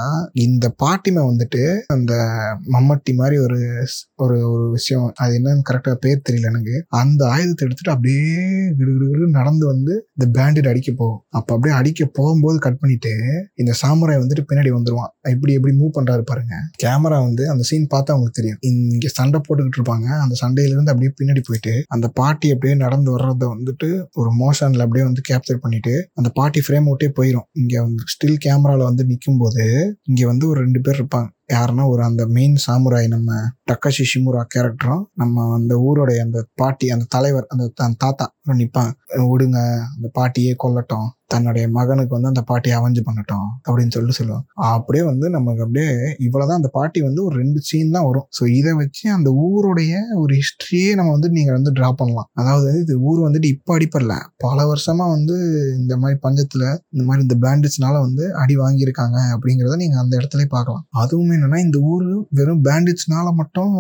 [0.48, 1.64] இந்த பாட்டிமை வந்துட்டு
[1.96, 2.14] அந்த
[2.76, 3.60] மம்மட்டி மாதிரி ஒரு
[4.24, 5.08] ஒரு ஒரு விஷயம்.
[5.24, 6.76] அது என்னன்னு கரெக்டாக பேர் தெரியல எனக்கு.
[7.02, 8.26] அந்த ஆயுதத்தை எடுத்துட்டு அப்படியே
[8.80, 11.22] கிடுகிடு நடந்து வந்து இந்த பேண்டிட் அடிக்க போகும்.
[11.40, 13.14] அப்போ அப்படியே அடிக்க போகும்போது கட் பண்ணிட்டு
[13.56, 15.12] இந்த சாமுராய் வந்துட்டு பின்னாடி வந்துருவான்.
[15.36, 16.56] இப்படி எப்படி மூவ் பண்ணுறாரு பாருங்க.
[16.84, 18.60] கேமரா வந்து அந்த சீன் பார்த்தா அவங்களுக்கு தெரியும்.
[18.72, 20.08] இங்கே சண்டை போட்டுக்கிட்டு இருப்பாங்க.
[20.26, 23.90] அந்த சண்டையிலேருந்து அப்படியே பின்னாடி போயிட்டு அந்த பாட்டி அப்படியே நடந்து வர்றத வந்துட்டு
[24.22, 28.90] ஒரு மோஷனில் அப்படியே வந்து கேப்சர் பண்ணிட்டு அந்த பாட்டி ஃப்ரேம் விட்டே போயிடும் இங்கே வந்து ஸ்டில் கேமராவில்
[28.90, 29.66] வந்து நிற்கும் போது
[30.04, 31.30] இங்கே வந்து ஒரு ரெண்டு பேர் இருப்பாங்க.
[31.54, 33.32] யாருன்னா ஒரு அந்த மெயின் சாமுராய் நம்ம
[33.72, 38.26] டக்கஷி ஷிமுரா கேரக்டரும் நம்ம அந்த ஊரோடைய அந்த பாட்டி அந்த தலைவர் அந்த தாத்தா.
[38.62, 38.92] நிற்பாங்க
[39.32, 39.60] விடுங்க
[39.96, 41.08] அந்த பாட்டியே கொல்லட்டும்.
[41.34, 44.46] தன்னுடைய மகனுக்கு வந்து அந்த பாட்டியை அவஞ்சு பண்ணட்டும் அப்படின்னு சொல்லிட்டு சொல்லுவாங்க.
[44.76, 45.90] அப்படியே வந்து நமக்கு அப்படியே
[46.28, 46.60] இவ்வளவுதான்.
[46.62, 48.26] அந்த பாட்டி வந்து ஒரு ரெண்டு சீன் தான் வரும்.
[48.38, 52.28] ஸோ இதை வச்சு அந்த ஊருடைய ஒரு ஹிஸ்டரியே நம்ம வந்து நீங்க வந்து டிரா பண்ணலாம்.
[52.34, 54.16] அதாவது இது ஊர் வந்துட்டு இப்போ அடிப்படல.
[54.46, 55.36] பல வருஷமா வந்து
[55.80, 60.84] இந்த மாதிரி பஞ்சத்துல இந்த மாதிரி இந்த பேண்டிட்ஸ்னால வந்து அடி வாங்கியிருக்காங்க அப்படிங்கிறத நீங்க அந்த இடத்துல பார்க்கலாம்.
[61.04, 62.08] அதுவும் என்னன்னா இந்த ஊர்
[62.40, 63.74] வெறும் பேண்டிட்ஸ்னால மட்டும்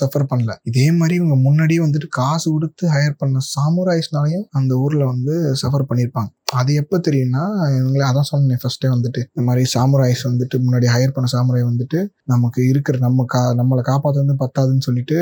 [0.00, 0.52] சஃபர் பண்ணல.
[0.72, 3.38] இதே மாதிரி இவங்க முன்னாடியே வந்துட்டு காசு கொடுத்து ஹையர் பண்ண
[3.74, 7.42] சமுராய்ஸ்னாலையும் அந்த ஊர்ல வந்து சஃபர் பண்ணியிருப்பாங்க அது எப்போ தெரியும்னா
[7.78, 9.18] இவங்களே அதான் சொன்னேன் ஃபர்ஸ்டே வந்துட்டு.
[9.18, 14.34] இந்த மாதிரி சாமுராய்ஸ் வந்துட்டு முன்னாடி ஹையர் பண்ண சாமுராய் வந்துட்டு நமக்கு இருக்கிற நம்ம கா நம்மளை காப்பாற்றுறது
[14.44, 15.16] பத்தாதுன்னு சொல்லிட்டு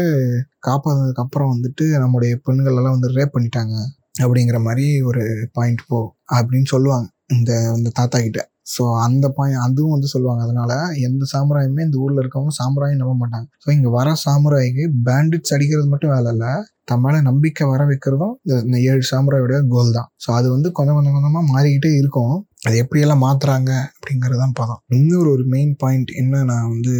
[0.66, 3.74] காப்பாற்றுனதுக்கு அப்புறம் வந்துட்டு நம்முடைய பெண்கள் எல்லாம் வந்து ரேப் பண்ணிட்டாங்க.
[4.22, 7.08] அப்படிங்கிற மாதிரி ஒரு பாயிண்ட் போ அப்படின்னு சொல்லுவாங்க.
[7.26, 8.51] இந்த இந்த தாத்தா கிட்ட.
[8.66, 10.42] ஸோ அந்த பாயிண்ட் அதுவும் வந்து சொல்லுவாங்க.
[10.42, 10.72] அதனால
[11.08, 13.46] எந்த சாமுராயுமே இந்த ஊர்ல இருக்கவங்க சாமுராயம் நம்ப மாட்டாங்க.
[13.64, 16.52] ஸோ இங்கே வர சாமுராய்க்கு பேண்டிட்ஸ் அடிக்கிறது மட்டும் வேலை இல்லை.
[16.90, 20.08] தம்மால நம்பிக்கை வர வைக்கிறதும் இந்த ஏழு சாமுராயோட கோல் தான்.
[20.24, 22.34] ஸோ அது வந்து கொஞ்சம் கொஞ்சம் கொஞ்சமாக மாறிக்கிட்டே இருக்கும்.
[22.66, 24.80] அது எப்படியெல்லாம் மாத்துறாங்க அப்படிங்கறதுதான் பதம்.
[24.98, 26.94] இன்னொரு ஒரு மெயின் பாயிண்ட் என்ன நான் வந்து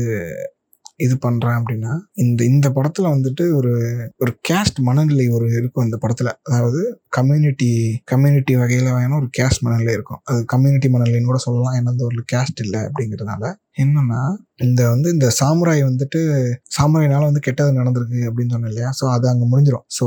[1.01, 3.73] இது பண்றேன் அப்படின்னா இந்த இந்த படத்துல வந்துட்டு ஒரு
[4.19, 6.31] ஒரு கேஸ்ட் மனநிலை ஒரு இருக்கும் இந்த படத்துல.
[6.47, 7.71] அதாவது கம்யூனிட்டி
[8.05, 10.21] கம்யூனிட்டி வகையில வேணும் ஒரு கேஸ்ட் மனநிலை இருக்கும்.
[10.25, 11.77] அது கம்யூனிட்டி மனநிலைன்னு கூட சொல்லலாம்.
[11.79, 13.45] ஏன்னா அந்த ஒரு கேஸ்ட் இல்லை அப்படிங்கிறதுனால.
[13.77, 14.23] என்னன்னா
[14.63, 16.21] இந்த வந்து இந்த சாமுராய் வந்துட்டு
[16.77, 18.91] சாமுராயினால வந்து கெட்டது நடந்திருக்கு அப்படின்னு சொன்னேன் இல்லையா?
[19.01, 20.07] ஸோ அது அங்க முடிஞ்சிடும் ஸோ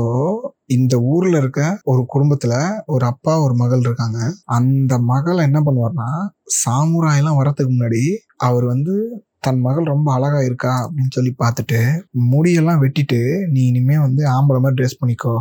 [0.68, 2.54] இந்த ஊர்ல இருக்க ஒரு குடும்பத்துல
[2.86, 4.18] ஒரு அப்பா ஒரு மகள் இருக்காங்க.
[4.58, 6.08] அந்த மகள் என்ன பண்ணுவார்னா
[6.62, 8.02] சாமுராயெல்லாம் வரத்துக்கு முன்னாடி
[8.40, 8.94] அவர் வந்து
[9.46, 11.80] தன் மகள் ரொம்ப அழகா இருக்கா அப்படின்னு சொல்லி பார்த்துட்டு
[12.32, 13.20] முடியெல்லாம் வெட்டிட்டு
[13.54, 15.34] நீ இனிமே வந்து ஆம்பளை மாதிரி ட்ரெஸ் பண்ணிக்கோ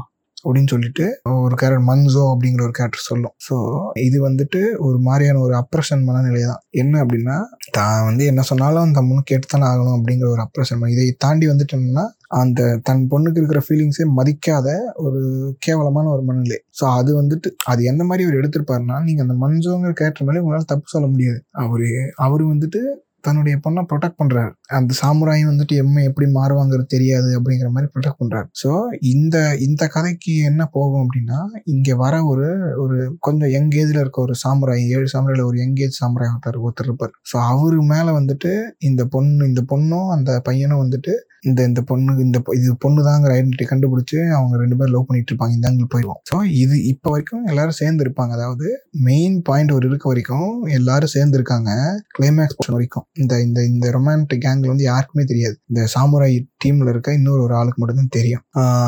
[0.45, 1.05] அப்படின்னு சொல்லிட்டு
[1.43, 3.33] ஒரு கேரக்டர் மன்சோ அப்படிங்கிற ஒரு கேரக்டர் சொல்லும்.
[3.47, 3.55] ஸோ
[3.99, 7.37] இது வந்துட்டு ஒரு மாதிரியான ஒரு அப்ரஷன் மனநிலை தான் என்ன அப்படின்னா
[7.71, 12.05] தான் வந்து என்ன சொன்னாலும் அந்த பொண்ணு கேட்டுத்தானே ஆகணும் அப்படிங்கிற ஒரு அப்ரஷன் இதை தாண்டி வந்துட்டு என்னன்னா
[12.41, 14.67] அந்த தன் பொண்ணுக்கு இருக்கிற ஃபீலிங்ஸே மதிக்காத
[15.05, 15.21] ஒரு
[15.59, 16.59] கேவலமான ஒரு மனநிலை.
[16.79, 20.93] ஸோ அது வந்துட்டு அது எந்த மாதிரி அவர் எடுத்திருப்பாருன்னா நீங்கள் அந்த மன்சோங்கிற கேரக்டர் மேலே உங்களால் தப்பு
[20.95, 21.39] சொல்ல முடியாது.
[21.63, 21.89] அவரு
[22.25, 22.81] அவர் வந்துட்டு
[23.27, 24.51] தன்னுடைய பொண்ணை ப்ரொடெக்ட் பண்றாரு.
[24.79, 28.47] அந்த சாமுராயும் வந்துட்டு எம்மை எப்படி மாறுவாங்கிறது தெரியாது அப்படிங்கிற மாதிரி ப்ரொடெக்ட் பண்றாரு.
[28.61, 28.69] ஸோ
[29.13, 29.35] இந்த
[29.67, 31.39] இந்த கதைக்கு என்ன போகும் அப்படின்னா
[31.75, 32.47] இங்க வர ஒரு
[32.83, 36.89] ஒரு கொஞ்சம் யங் ஏஜ்ல இருக்க ஒரு சாமுராய் ஏழு சாமுராயில் ஒரு யங் ஏஜ் சாமுராய் ஒருத்தர் ஒருத்தர்
[36.89, 37.13] இருப்பார்.
[37.31, 38.51] ஸோ அவரு மேல வந்துட்டு
[38.89, 41.13] இந்த பொண்ணு இந்த பொண்ணும் அந்த பையனும் வந்துட்டு
[41.49, 45.55] இந்த இந்த பொண்ணு இந்த இது பொண்ணு தாங்கிற ஐடென்டிட்டி கண்டுபிடிச்சு அவங்க ரெண்டு பேரும் லவ் பண்ணிட்டு இருப்பாங்க.
[45.57, 46.19] இந்த அங்கிள் போயிடுவோம்.
[46.29, 48.31] ஸோ இது இப்போ வரைக்கும் எல்லாரும் சேர்ந்து இருப்பாங்க.
[48.31, 48.67] அதாவது
[49.09, 51.69] மெயின் பாயிண்ட் ஒரு இருக்க வரைக்கும் எல்லாரும் சேர்ந்து இருக்காங்க.
[52.17, 53.05] கிளைமேக்ஸ் வரைக்கும்.
[53.15, 55.55] இந்த இந்த இந்த ரொமான்டிக் கேங்கில் வந்து யாருக்குமே தெரியாது.
[55.69, 58.43] இந்த சாமுராய் டீமில் இருக்க இன்னொரு ஒரு ஆளுக்கு மட்டும்தான் தெரியும்.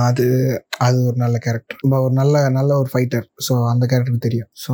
[0.09, 0.25] அது
[0.77, 4.49] அது ஒரு நல்ல கேரக்டர் ஒரு நல்ல நல்ல ஒரு ஃபைட்டர் ஸோ அந்த கேரக்டருக்கு தெரியும்.
[4.65, 4.73] ஸோ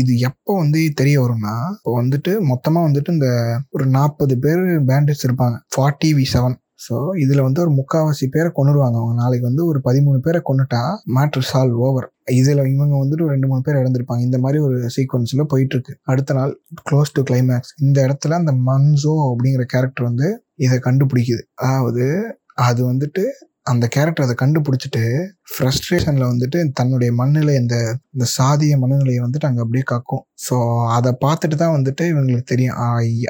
[0.00, 3.30] இது எப்போ வந்து தெரிய வரும்னா இப்போ வந்துட்டு மொத்தமாக வந்துட்டு இந்த
[3.70, 5.58] ஒரு நாற்பது பேர் பேண்டேஜ் இருப்பாங்க.
[5.74, 10.18] ஃபார்ட்டி வி செவன் ஸோ இதில் வந்து ஒரு முக்காவாசி பேரை கொண்டுடுவாங்க அவங்க நாளைக்கு வந்து ஒரு பதிமூணு
[10.18, 10.82] பேரை கொண்டுட்டா
[11.16, 14.20] மேட்ரு சால்வ் ஓவர் இதில் இவங்க வந்துட்டு ஒரு ரெண்டு மூணு பேர் இறந்துருப்பாங்க.
[14.20, 15.94] இந்த மாதிரி ஒரு சீக்வன்ஸில் போயிட்டுருக்கு.
[16.02, 16.60] அடுத்த நாள்
[16.90, 21.42] க்ளோஸ் டு கிளைமேக்ஸ் இந்த இடத்துல அந்த மன்சோ அப்படிங்கிற கேரக்டர் வந்து இதை கண்டுபிடிக்குது.
[21.54, 22.06] அதாவது
[22.54, 23.24] அது வந்துட்டு
[23.62, 25.02] அந்த கேரக்டர் அதை கண்டுபிடிச்சிட்டு
[25.48, 27.76] ஃப்ரஸ்ட்ரேஷனில் வந்துட்டு தன்னுடைய மண்ணிலை இந்த
[28.14, 30.22] இந்த சாதிய மனநிலையை வந்துட்டு அங்கே அப்படியே காக்கும்.
[30.46, 30.56] ஸோ
[30.96, 32.76] அதை பார்த்துட்டு தான் வந்துட்டு இவங்களுக்கு தெரியும்.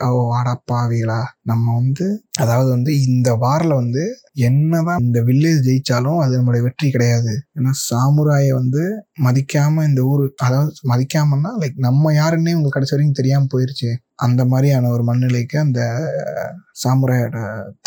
[0.06, 2.06] ஓ ஆடாப்பாவீங்களா நம்ம வந்து
[2.44, 4.02] அதாவது வந்து இந்த வாரில் வந்து
[4.48, 7.32] என்னதான் இந்த வில்லேஜ் ஜெயிச்சாலும் அது நம்மளுடைய வெற்றி கிடையாது.
[7.58, 8.82] ஏன்னா சாமுராயை வந்து
[9.26, 13.90] மதிக்காம இந்த ஊர் அதாவது மதிக்காமன்னா லைக் நம்ம யாருன்னே உங்களுக்கு கடைசி வரைக்கும் தெரியாம போயிருச்சு.
[14.26, 15.80] அந்த மாதிரியான ஒரு மண்ணிலைக்கு அந்த
[16.82, 17.38] சாமுராயோட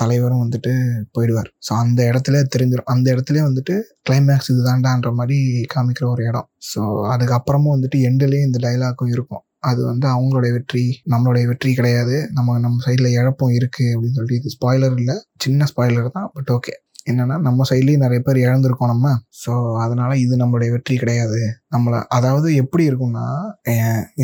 [0.02, 0.72] தலைவரும் வந்துட்டு
[1.16, 1.50] போயிடுவார்.
[1.68, 3.76] ஸோ அந்த இடத்துல தெரிஞ்சிடும் அந்த இடத்துல வந்துட்டு
[4.22, 5.38] கிளைமேக்ஸ் இதுதான்டான்ற மாதிரி
[5.74, 6.48] காமிக்கிற ஒரு இடம்.
[6.72, 6.82] ஸோ
[7.14, 9.44] அதுக்கப்புறமும் வந்துட்டு எண்டுலேயும் இந்த டைலாக்கும் இருக்கும்.
[9.70, 12.16] அது வந்து அவங்களுடைய வெற்றி நம்மளுடைய வெற்றி கிடையாது.
[12.38, 15.16] நம்ம நம்ம சைடில் இழப்பும் இருக்குது அப்படின்னு சொல்லிட்டு இது ஸ்பாய்லர் இல்லை.
[15.46, 16.74] சின்ன ஸ்பாய்லர் தான் பட் ஓகே
[17.12, 19.14] என்னன்னா நம்ம சைட்லேயும் நிறைய பேர் இழந்திருக்கோம் நம்ம.
[19.44, 19.54] ஸோ
[19.86, 21.40] அதனால இது நம்மளுடைய வெற்றி கிடையாது.
[21.76, 23.28] நம்மளை அதாவது எப்படி இருக்கும்னா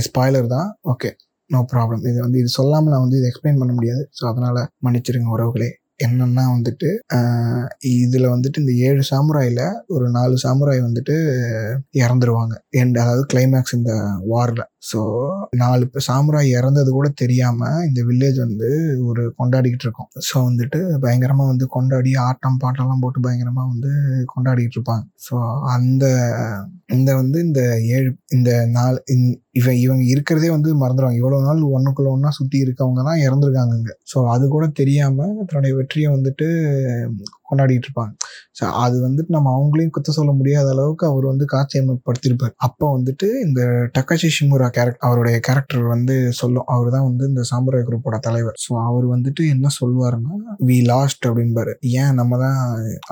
[0.09, 0.69] ஸ்பாய்லர் தான்.
[0.93, 1.11] ஓகே
[1.49, 4.03] நோ ப்ராப்ளம் இது வந்து இது சொல்லாமல் நான் வந்து இது எக்ஸ்பிளைன் பண்ண முடியாது.
[4.19, 5.69] ஸோ அதனால் மன்னிச்சிருங்க உறவுகளே.
[5.99, 6.89] என்னன்னா வந்துட்டு
[7.91, 11.15] இதில் இதுல வந்துட்டு இந்த ஏழு சாமுராயில ஒரு நாலு சாமுராய் வந்துட்டு
[11.97, 12.53] இறந்துருவாங்க.
[12.77, 13.93] எண்ட் அதாவது கிளைமேக்ஸ் இந்த
[14.29, 14.99] வார்ல ஸோ
[15.55, 18.69] நாலு பேர் சாமுராய் இறந்தது கூட தெரியாமல் இந்த வில்லேஜ் வந்து
[19.09, 20.09] ஒரு கொண்டாடிக்கிட்டு இருக்கோம்.
[20.27, 23.91] ஸோ வந்துட்டு பயங்கரமாக வந்து கொண்டாடி ஆட்டம் பாட்டெல்லாம் போட்டு பயங்கரமாக வந்து
[24.33, 25.05] கொண்டாடிக்கிட்டு இருப்பாங்க.
[25.27, 25.35] ஸோ
[25.75, 26.05] அந்த
[26.89, 27.61] இந்த வந்து இந்த
[27.95, 28.99] ஏழு இந்த நாலு
[29.59, 34.19] இவன் இவங்க இருக்கிறதே வந்து மறந்துடுவாங்க இவ்வளோ நாள் ஒன்றுக்குள்ள ஒன்றா சுற்றி இருக்கவங்க தான் இறந்துருக்காங்க இங்கே ஸோ
[34.35, 36.47] அது கூட தெரியாமல் தன்னுடைய வெற்றியை வந்துட்டு
[37.49, 38.13] கொண்டாடிட்டு இருப்பாங்க
[38.59, 43.61] ஸோ அது வந்துட்டு நம்ம அவங்களையும் குத்த சொல்ல முடியாத அளவுக்கு அவர் வந்து காட்சியமைப்படுத்தியிருப்பார் அப்போ வந்துட்டு இந்த
[43.97, 46.67] டக்கஷி ஷிமுரா கேரக்டர் அவருடைய கேரக்டர் வந்து சொல்லும்.
[46.75, 48.57] அவர் தான் வந்து இந்த சாம்பராய் குரூப்போட தலைவர்.
[48.65, 50.33] ஸோ அவர் வந்துட்டு என்ன சொல்லுவாருன்னா
[50.69, 52.59] வி லாஸ்ட் அப்படின்பாரு ஏன் நம்ம தான்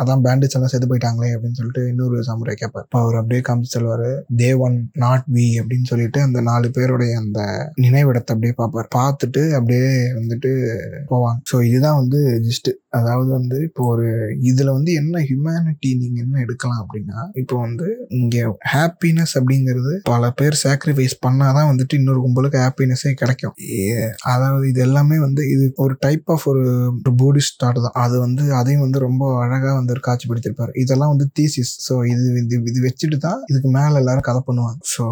[0.02, 4.10] அதான் பேண்டேஜ் எல்லாம் செத்து போயிட்டாங்களே அப்படின்னு சொல்லிட்டு இன்னொரு சாம்பராய் கேட்பார் இப்போ அவர் அப்படியே காமிச்சு சொல்லுவாரு
[4.42, 7.40] தே ஒன் நாட் வி அப்படின்னு சொல்லிட்டு அந்த நாலு பேருடைய அந்த
[7.86, 9.88] நினைவிடத்தை அப்படியே பார்ப்பார் பார்த்துட்டு அப்படியே
[10.20, 10.52] வந்துட்டு
[11.12, 11.40] போவாங்க.
[11.52, 14.08] ஸோ இதுதான் வந்து ஜஸ்ட் அதாவது வந்து இப்போ ஒரு
[14.46, 18.36] இதுல வந்து என்ன ஹியூமனிட்டி நீங்க என்ன எடுக்கலாம் அப்படின்னா இப்போ வந்து இங்க
[18.74, 23.54] ஹாப்பினஸ் அப்படிங்கிறது பல பேர் சாக்ரிஃபைஸ் பண்ணாதான் வந்துட்டு இன்னொரு கும்பலுக்கு ஹாப்பினஸே கிடைக்கும்.
[23.80, 26.64] ஏ- அதாவது இது எல்லாமே வந்து இது ஒரு டைப் ஆஃப் ஒரு
[27.18, 27.96] பூடிஸ்ட் தாட் தான்.
[27.96, 32.62] அது வந்து அதையும் வந்து ரொம்ப அழகா வந்து ஒரு காட்சிப்படுத்திருப்பாரு இதெல்லாம் வந்து தீசிஸ் ஸோ இது இது
[32.66, 34.78] இது வச்சுட்டு தான் இதுக்கு மேல எல்லாரும் கதை பண்ணுவாங்க.
[34.94, 35.04] ஸோ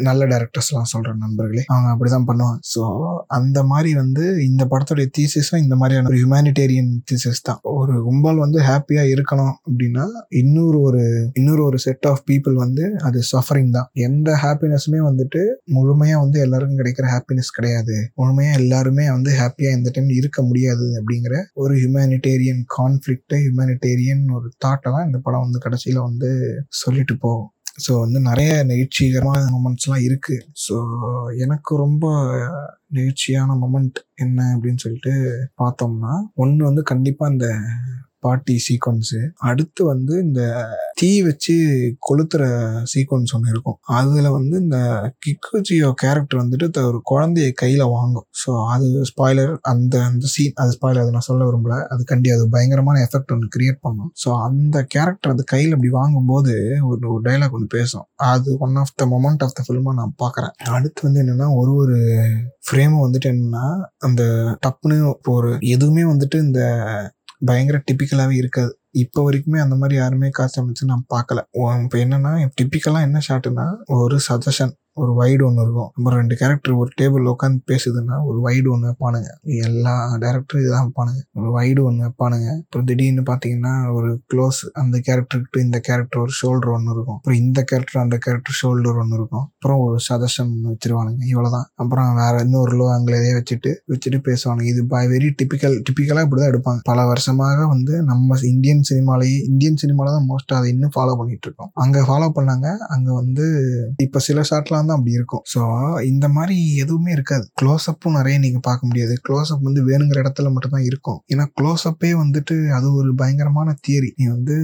[0.00, 2.58] நல்ல டேரக்டர்ஸ்லாம் சொல்ற நண்பர்களே அவங்க அப்படிதான் பண்ணுவாங்க.
[2.74, 2.82] ஸோ
[3.30, 7.60] அந்த மாதிரி வந்து இந்த படத்துடைய தீசிஸும் இந்த மாதிரியான ஒரு ஹியூமானிட்டேரியன் தீசிஸ் தான்.
[7.74, 10.04] ஒரு கும்பல் வந்து ஹாப்பியா இருக்கணும் அப்படின்னா
[10.40, 11.02] இன்னொரு ஒரு
[11.34, 13.88] இன்னொரு ஒரு செட் ஆஃப் பீப்புள் வந்து அது சஃபரிங் தான்.
[14.08, 15.42] எந்த ஹாப்பினஸுமே வந்துட்டு
[15.74, 17.96] முழுமையா வந்து எல்லாருக்கும் கிடைக்கிற ஹாப்பினஸ் கிடையாது.
[18.20, 24.88] முழுமையா எல்லாருமே வந்து ஹாப்பியா இந்த டைம் இருக்க முடியாது அப்படிங்கிற ஒரு ஹியூமனிடேரியன் கான்ஃப்ளிக்ட் ஹியூமனிடேரியன் ஒரு தாட்டை
[24.96, 26.30] தான் இந்த படம் வந்து கடைசியில வந்து
[26.82, 27.48] சொல்லிட்டு போகும்.
[27.84, 30.76] ஸோ வந்து நிறைய நெகிழ்ச்சிகரமான மூமெண்ட்ஸ்லாம் இருக்குது ஸோ
[31.36, 32.06] எனக்கு ரொம்ப
[32.94, 35.12] நெகிழ்ச்சியான மொமெண்ட் என்ன அப்படின்னு சொல்லிட்டு
[35.62, 37.48] பார்த்தோம்னா ஒன்று வந்து கண்டிப்பாக இந்த
[38.20, 40.40] பாட்டி சீக்வன்ஸு அடுத்து வந்து இந்த
[40.94, 41.54] தீ வச்சு
[42.08, 42.42] கொளுத்துற
[42.94, 43.78] சீக்வன்ஸ் ஒன்று இருக்கும்.
[43.92, 44.78] அதில் வந்து இந்த
[45.22, 48.26] கிக்குஜியோ கேரக்டர் வந்துட்டு த- ஒரு குழந்தைய கையில் வாங்கும்.
[48.42, 51.86] ஸோ அது ஸ்பாய்லர் அந்த அந்த சீன் அது ஸ்பாய்லர் அது நான் சொல்ல விரும்பல.
[51.86, 54.12] அது கண்டி அது பயங்கரமான எஃபெக்ட் ஒன்று கிரியேட் பண்ணும்.
[54.24, 58.06] ஸோ அந்த கேரக்டர் அது கையில் அப்படி வாங்கும்போது ஒரு ஒரு டைலாக் ஒன்று பேசும்.
[58.16, 61.96] அது one of the moment of the ஃபில்மாக நான் பார்க்குறேன் அடுத்து வந்து என்னென்னா ஒரு ஒரு
[62.66, 63.66] ஃப்ரேமும் வந்துட்டு என்னன்னா
[63.98, 64.22] அந்த
[64.66, 66.60] டப்புன்னு இப்போ ஒரு எதுவுமே வந்துட்டு இந்த
[67.44, 68.72] பயங்கர டிப்பிக்கலாகவே இருக்காது.
[68.90, 71.38] இப்போ வரைக்குமே அந்த மாதிரி யாருமே காசு அமைச்சு நான் பார்க்கல.
[71.84, 74.72] இப்போ என்னன்னா டிப்பிக்கலாக என்ன ஷாட்டுன்னா ஒரு சஜஷன்
[75.02, 75.90] ஒரு வைடு ஒன்று இருக்கும்.
[75.96, 79.30] அப்புறம் ரெண்டு கேரக்டர் ஒரு டேபிள் உட்காந்து பேசுதுன்னா ஒரு வைடு ஒன்று வைப்பானுங்க.
[79.68, 79.94] எல்லா
[80.24, 81.20] டேரக்டரும் இதுதான் வைப்பானுங்க.
[81.40, 82.48] ஒரு வைடு ஒன்று வைப்பானுங்க.
[82.62, 87.18] அப்புறம் திடீர்னு பார்த்தீங்கன்னா ஒரு க்ளோஸ் அந்த கேரக்டருக்கு இந்த கேரக்டர் ஒரு ஷோல்டர் ஒன்று இருக்கும்.
[87.18, 89.46] அப்புறம் இந்த கேரக்டர் அந்த கேரக்டர் ஷோல்டர் ஒன்று இருக்கும்.
[89.56, 91.22] அப்புறம் ஒரு சஜஷன் வச்சிருவானுங்க.
[91.32, 94.68] இவ்வளோதான் அப்புறம் வேற இன்னொரு லோ அங்கே இதே வச்சுட்டு வச்சுட்டு பேசுவானுங்க.
[94.74, 96.80] இது பை வெரி டிப்பிக்கல் டிப்பிக்கலாக இப்படி தான் எடுப்பாங்க.
[96.90, 101.70] பல வருஷமாக வந்து நம்ம இந்தியன் சினிமாலேயே இந்தியன் சினிமாவில் தான் மோஸ்ட்டாக அதை இன்னும் ஃபாலோ பண்ணிட்டு இருக்கோம்.
[101.84, 102.68] அங்கே ஃபாலோ பண்ணாங்க.
[102.94, 103.44] அங்கே வந்து
[104.06, 105.42] இப்போ சில ஷாட்லாம் தான் அப்படி இருக்கும்.
[105.52, 105.60] ஸோ
[106.12, 107.44] இந்த மாதிரி எதுவுமே இருக்காது.
[107.60, 109.14] க்ளோஸ்அப்பும் நிறைய நீங்கள் பார்க்க முடியாது.
[109.28, 111.18] க்ளோஸ்அப் வந்து வேணுங்கிற இடத்துல மட்டும்தான் இருக்கும்.
[111.32, 114.56] ஏன்னா க்ளோஸ்அப்பே வந்துட்டு அது ஒரு பயங்கரமான தியரி நீ வந்து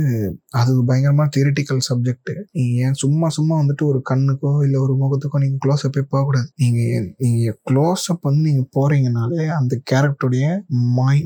[0.60, 5.62] அது பயங்கரமான தியரிட்டிக்கல் சப்ஜெக்ட் நீ ஏன் சும்மா சும்மா வந்துட்டு ஒரு கண்ணுக்கோ இல்லை ஒரு முகத்துக்கோ நீங்கள்
[5.64, 6.48] க்ளோஸ்அப்பே போகக்கூடாது.
[6.62, 10.46] நீங்கள் நீங்கள் க்ளோஸ்அப் வந்து நீங்கள் போறீங்கனாலே அந்த கேரக்டருடைய
[10.98, 11.16] மை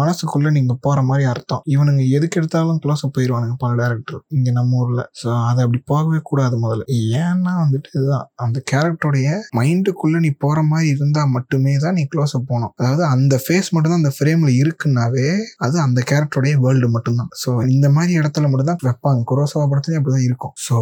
[0.00, 1.62] மனசுக்குள்ளே நீங்கள் போகிற மாதிரி அர்த்தம்.
[1.74, 5.04] இவனுங்க எதுக்கு எடுத்தாலும் க்ளோஸ்அப் போயிடுவானுங்க பல டேரக்டர் இங்கே நம்ம ஊரில்.
[5.20, 6.84] ஸோ அதை அப்படி போகவே கூடாது முதல்ல.
[7.22, 8.26] ஏன்னா வந்துட்டு இதுதான்.
[8.48, 9.28] அந்த கேரக்டருடைய
[9.58, 12.72] மைண்டுக்குள்ள நீ போற மாதிரி இருந்தா மட்டுமே தான் நீ க்ளோஸ் அப் போகணும்.
[12.80, 15.26] அதாவது அந்த ஃபேஸ் மட்டும் தான் அந்த ஃப்ரேம்ல இருக்குன்னாவே
[15.66, 17.30] அது அந்த கேரக்டருடைய வேர்ல்டு மட்டும்தான்.
[17.42, 19.22] ஸோ இந்த மாதிரி இடத்துல மட்டும் தான் வைப்பாங்க.
[19.30, 20.54] குரோசவா படத்துலயும் அப்படிதான் இருக்கும்.
[20.66, 20.76] ஸோ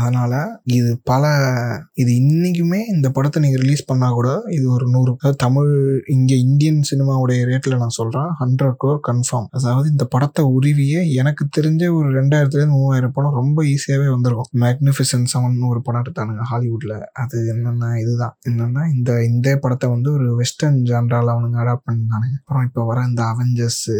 [0.00, 0.32] அதனால
[0.78, 1.22] இது பல
[2.02, 5.12] இது இன்னைக்குமே இந்த படத்தை நீங்க ரிலீஸ் பண்ணா கூட இது ஒரு நூறு
[5.44, 5.72] தமிழ்
[6.16, 11.82] இங்க இந்தியன் சினிமாவுடைய ரேட்ல நான் சொல்றேன் ஹண்ட்ரட் க்ரோர் கன்ஃபார்ம் அதாவது இந்த படத்தை உருவிய எனக்கு தெரிஞ்ச
[11.98, 14.50] ஒரு ரெண்டாயிரத்துல இருந்து மூவாயிரம் படம் ரொம்ப ஈஸியாவே வந்திருக்கும்.
[14.64, 16.44] மேக்னிஃபிசன் செவன் ஒரு படம் எடுத்தானுங்க
[16.94, 17.08] இல்லை.
[17.14, 18.34] அது என்னென்னா இதுதான்.
[18.48, 23.22] என்னென்னா இந்த இந்த படத்தை வந்து ஒரு வெஸ்டர்ன் ஜான்ரால் அவனுங்க அடாப்ட் பண்ணானுங்க அப்புறம் இப்போ வர இந்த
[23.24, 23.96] அவெஞ்சர்ஸு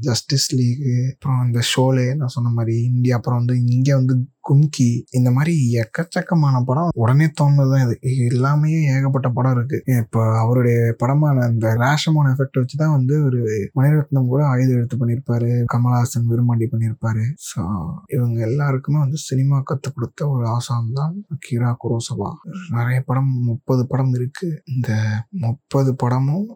[0.00, 0.82] ஜஸ்டிஸ் லீக்
[1.12, 4.16] அப்புறம் இந்த ஷோலே நான் சொன்ன மாதிரி இந்தியா அப்புறம் வந்து இங்கே வந்து
[4.48, 4.88] கும்கி
[5.18, 7.94] இந்த மாதிரி எக்கச்சக்கமான படம் உடனே தோணுதான் இது.
[8.10, 9.78] இது எல்லாமே ஏகப்பட்ட படம் இருக்கு.
[10.02, 13.40] இப்போ அவருடைய படமான அந்த ரேஷமான எஃபெக்ட் வச்சு தான் வந்து ஒரு
[13.78, 17.62] மணிரத்னம் கூட ஆயுத எழுத்து பண்ணியிருப்பாரு கமலஹாசன் விரும்பாண்டி பண்ணியிருப்பாரு ஸோ
[18.16, 21.14] இவங்க எல்லாருக்குமே வந்து சினிமா கற்றுக் கொடுத்த ஒரு ஆசான் தான்
[21.46, 22.30] கீரா குரோசவா.
[22.76, 24.48] நிறைய படம் முப்பது படம் இருக்கு.
[24.74, 24.90] இந்த
[25.44, 26.46] முப்பது படமும்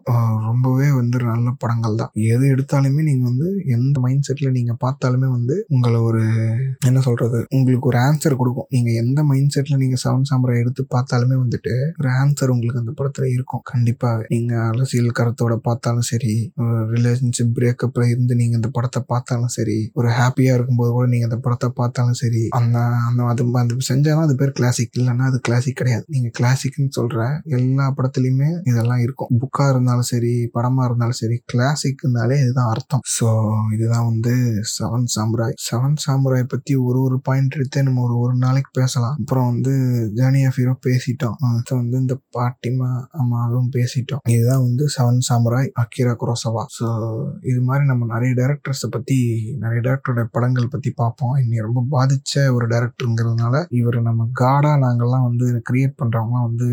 [0.47, 5.55] ரொம்பவே வந்து நல்ல படங்கள் தான் எது எடுத்தாலுமே நீங்க வந்து எந்த மைண்ட் செட்ல நீங்க பார்த்தாலுமே வந்து
[5.75, 6.23] உங்களை ஒரு
[6.89, 8.67] என்ன சொல்றது உங்களுக்கு ஒரு ஆன்சர் கொடுக்கும்.
[8.75, 13.27] நீங்க எந்த மைண்ட் செட்ல நீங்க செவன் சாம்பரை எடுத்து பார்த்தாலுமே வந்துட்டு ஒரு ஆன்சர் உங்களுக்கு அந்த படத்துல
[13.35, 13.63] இருக்கும்.
[13.71, 19.77] கண்டிப்பா நீங்க அரசியல் கருத்தோட பார்த்தாலும் சரி ஒரு ரிலேஷன்ஷிப் பிரேக்கப்ல இருந்து நீங்க இந்த படத்தை பார்த்தாலும் சரி
[19.93, 22.77] ஒரு ஹாப்பியா இருக்கும்போது கூட நீங்க அந்த படத்தை பார்த்தாலும் சரி அந்த
[23.07, 26.05] அந்த அது அது செஞ்சாலும் அது பேர் கிளாசிக் இல்லைன்னா அது கிளாசிக் கிடையாது.
[26.13, 27.19] நீங்க கிளாசிக்னு சொல்ற
[27.57, 29.31] எல்லா படத்துலயுமே இதெல்லாம் இருக்கும்.
[29.43, 33.03] புக்கா இருந்தாலும் சரி படமா இருந்தாலும் சரி கிளாசிக்னாலே இதுதான் அர்த்தம்.
[33.15, 33.27] ஸோ
[33.75, 34.33] இதுதான் வந்து
[34.75, 39.15] செவன் சாம்ராய் செவன் சாம்ராய் பத்தி ஒரு ஒரு பாயிண்ட் எடுத்து நம்ம ஒரு ஒரு நாளைக்கு பேசலாம்.
[39.19, 39.73] அப்புறம் வந்து
[40.15, 41.35] ஜேர்னி ஆஃப் ஹீரோ பேசிட்டோம்.
[41.39, 44.21] அடுத்து வந்து இந்த பாட்டிமா அம்மா அதுவும் பேசிட்டோம்.
[44.27, 46.65] இதுதான் வந்து seven samurai Akira Kurosawa.
[46.77, 46.85] So
[47.41, 49.17] இது மாதிரி நம்ம நிறைய டேரக்டர்ஸை பற்றி
[49.57, 51.35] நிறைய டேரக்டரோட படங்கள் பற்றி பார்ப்போம்.
[51.35, 56.67] இன்னைக்கு ரொம்ப பாதித்த ஒரு டேரக்டருங்கிறதுனால இவர் நம்ம காடாக நாங்கள்லாம் வந்து கிரியேட் பண்ணுறவங்களாம் வந்து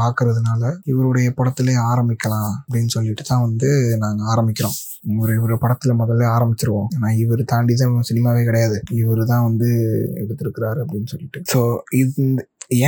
[0.00, 4.78] பார்க்கறதுனால இவருடைய படத்திலே ஆரம்பிக்கலாம் அப்படின்னு சொல்லிட்டு தான் வந்து நாங்கள் ஆரம்பிக்கிறோம்.
[5.04, 6.88] ஒரு ஒரு படத்துல முதல்ல ஆரம்பிச்சிருவோம்.
[6.96, 8.82] ஆனால் இவர் தாண்டி தான் சினிமாவே கிடையாது.
[8.90, 9.68] இவர் தான் வந்து
[10.14, 11.40] எடுத்திருக்கிறாரு அப்படின்னு சொல்லிட்டு.
[11.52, 12.24] ஸோ இது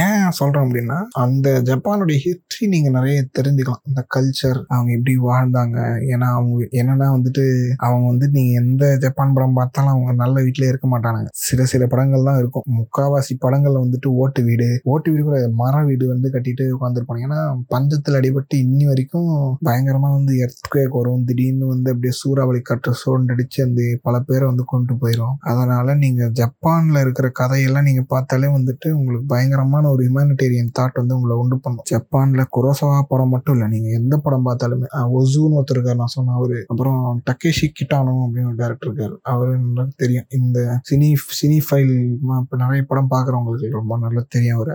[0.02, 3.82] ஏன் சொல்றோம் அப்படின்னா அந்த ஜப்பானுடைய ஹிஸ்ட்ரி நீங்க நிறைய தெரிஞ்சுக்கலாம்.
[3.88, 5.78] அந்த கல்ச்சர் அவங்க எப்படி வாழ்ந்தாங்க
[6.12, 7.44] ஏன்னா அவங்க என்னன்னா வந்துட்டு
[7.86, 11.10] அவங்க வந்து நீங்க எந்த ஜப்பான் படம் பார்த்தாலும் அவங்க நல்ல வீட்டில் இருக்க மாட்டாங்க
[11.46, 12.66] சில சில படங்கள் தான் இருக்கும்.
[12.78, 17.40] முக்காவாசி படங்கள்ல வந்துட்டு ஓட்டு வீடு ஓட்டு வீடு கூட மர வீடு வந்து கட்டிட்டு உட்காந்துருப்பாங்க ஏன்னா
[17.74, 19.30] பஞ்சத்தில் அடிபட்டு இன்னி வரைக்கும்
[19.64, 21.24] பயங்கரமா வந்து எர்த்குவேக் வரும்.
[21.24, 27.00] திடீர்னு வந்து அப்படியே சூறாவளி காற்று சோண்டடிச்சு அந்த பல பேரை வந்து கொண்டு போயிடும் அதனால நீங்க ஜப்பான்ல
[27.00, 29.26] இருக்கிற கதையெல்லாம் நீங்க பார்த்தாலே வந்துட்டு உங்களுக்கு
[29.72, 31.86] பயங்கரமான ஒரு ஹியூமானிட்டேரியன் தாட் வந்து உங்களை உண்டு பண்ணும்.
[31.90, 36.58] ஜப்பான்ல குரோசவா படம் மட்டும் இல்லை நீங்க எந்த படம் பார்த்தாலுமே ஒசூன்னு ஒருத்தர் இருக்காரு நான் சொன்ன அவரு.
[36.66, 37.00] அப்புறம்
[37.30, 39.14] டக்கேஷி கிட்டானோ அப்படின்னு ஒரு டேரக்டர் இருக்காரு.
[39.32, 40.26] அவரு நல்லா தெரியும்.
[40.40, 40.58] இந்த
[40.90, 41.92] சினி சினி ஃபைல்
[42.40, 44.74] இப்போ நிறைய படம் பார்க்குறவங்களுக்கு ரொம்ப நல்லா தெரியும் அவரு.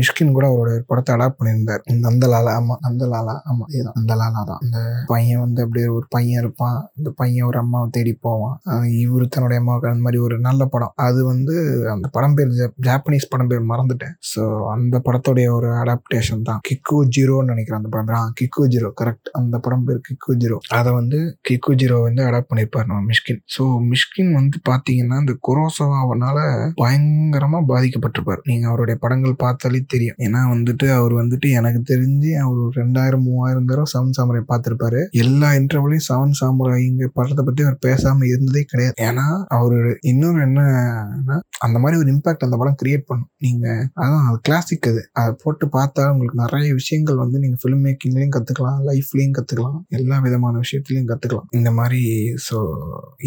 [0.00, 1.84] மிஷ்கின் கூட அவரோட படத்தை அடாப்ட் பண்ணியிருந்தார்.
[2.06, 4.60] நந்தலாலா ஆமா நந்தலாலா ஆமா நந்தலாலா தான்.
[4.64, 4.78] அந்த
[5.12, 6.78] பையன் வந்து அப்படியே ஒரு பையன் இருப்பான்.
[6.96, 8.56] இந்த பையன் ஒரு அம்மாவை தேடி போவான்.
[8.70, 10.92] அஹ் இவரு தன்னுடைய அம்மாவுக்கு அந்த மாதிரி ஒரு நல்ல படம்.
[11.06, 11.54] அது வந்து
[11.94, 12.52] அந்த படம் பேர்
[12.88, 14.05] ஜாப்பனீஸ் படம் பேர் மறந்துட்டேன்.
[14.32, 14.42] ஸோ
[14.74, 16.60] அந்த படத்துடைய ஒரு அடாப்டேஷன் தான்.
[16.68, 20.90] கிக்கு ஜீரோன்னு நினைக்கிறேன் அந்த படம் ஆ கிக்கு ஜீரோ கரெக்ட் அந்த படம் பேர் கிக்கு ஜீரோ அதை
[20.98, 23.40] வந்து கிக்கு ஜீரோ வந்து அடாப்ட் பண்ணியிருப்பார் நம்ம மிஷ்கின்.
[23.56, 26.38] ஸோ மிஷ்கின் வந்து பார்த்தீங்கன்னா இந்த குரோசவாவனால
[26.82, 28.42] பயங்கரமாக பாதிக்கப்பட்டிருப்பார்.
[28.50, 30.18] நீங்கள் அவருடைய படங்கள் பார்த்தாலே தெரியும்.
[30.26, 35.00] ஏன்னா வந்துட்டு அவர் வந்துட்டு எனக்கு தெரிஞ்சு அவர் ரெண்டாயிரம் மூவாயிரம் தடவை செவன் சாமுராய் பார்த்துருப்பாரு.
[35.24, 38.96] எல்லா இன்டர்வியூலையும் செவன் சாமுராய்ங்க படத்தை பற்றி அவர் பேசாமல் இருந்ததே கிடையாது.
[39.08, 39.26] ஏன்னா
[39.58, 39.78] அவர்
[40.10, 41.36] இன்னொரு என்னன்னா
[41.66, 43.30] அந்த மாதிரி ஒரு இம்பாக்ட் அந்த படம் கிரியேட் பண்ணும்.
[43.44, 45.02] நீங்கள் அதான் அது கிளாசிக் அது.
[45.20, 50.54] அதை போட்டு பார்த்தா உங்களுக்கு நிறைய விஷயங்கள் வந்து நீங்கள் ஃபிலிம் மேக்கிங்லேயும் கற்றுக்கலாம் லைஃப்லேயும் கற்றுக்கலாம் எல்லா விதமான
[50.64, 52.00] விஷயத்துலையும் கற்றுக்கலாம் இந்த மாதிரி
[52.46, 52.58] ஸோ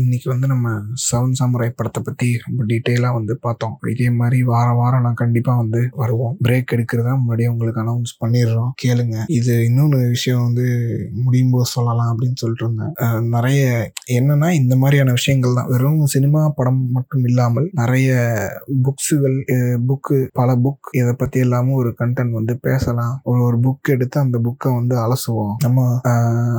[0.01, 0.67] இன்னைக்கு வந்து நம்ம
[1.07, 3.75] செவன் சாமுராய் படத்தை பற்றி ரொம்ப டீட்டெயிலாக வந்து பார்த்தோம்.
[3.93, 6.35] இதே மாதிரி வாரம் வாரம் நான் கண்டிப்பாக வந்து வருவோம்.
[6.45, 8.71] பிரேக் எடுக்கிறதா முன்னாடியே உங்களுக்கு அனௌன்ஸ் பண்ணிடுறோம்.
[8.83, 9.17] கேளுங்க.
[9.37, 10.65] இது இன்னொன்று விஷயம் வந்து
[11.25, 12.93] முடியும் போது சொல்லலாம் அப்படின்னு சொல்லிட்டு இருந்தேன்.
[13.35, 13.61] நிறைய
[14.17, 15.69] என்னன்னா இந்த மாதிரியான விஷயங்கள் தான்.
[15.73, 18.09] வெறும் சினிமா படம் மட்டும் இல்லாமல் நிறைய
[18.85, 19.37] புக்ஸுகள்
[19.89, 23.13] புக்கு பல புக் இதை பத்தி எல்லாமும் ஒரு கண்டென்ட் வந்து பேசலாம்.
[23.23, 25.53] ஒரு ஒரு புக் எடுத்து அந்த புக்கை வந்து அலசுவோம்.
[25.63, 25.85] நம்ம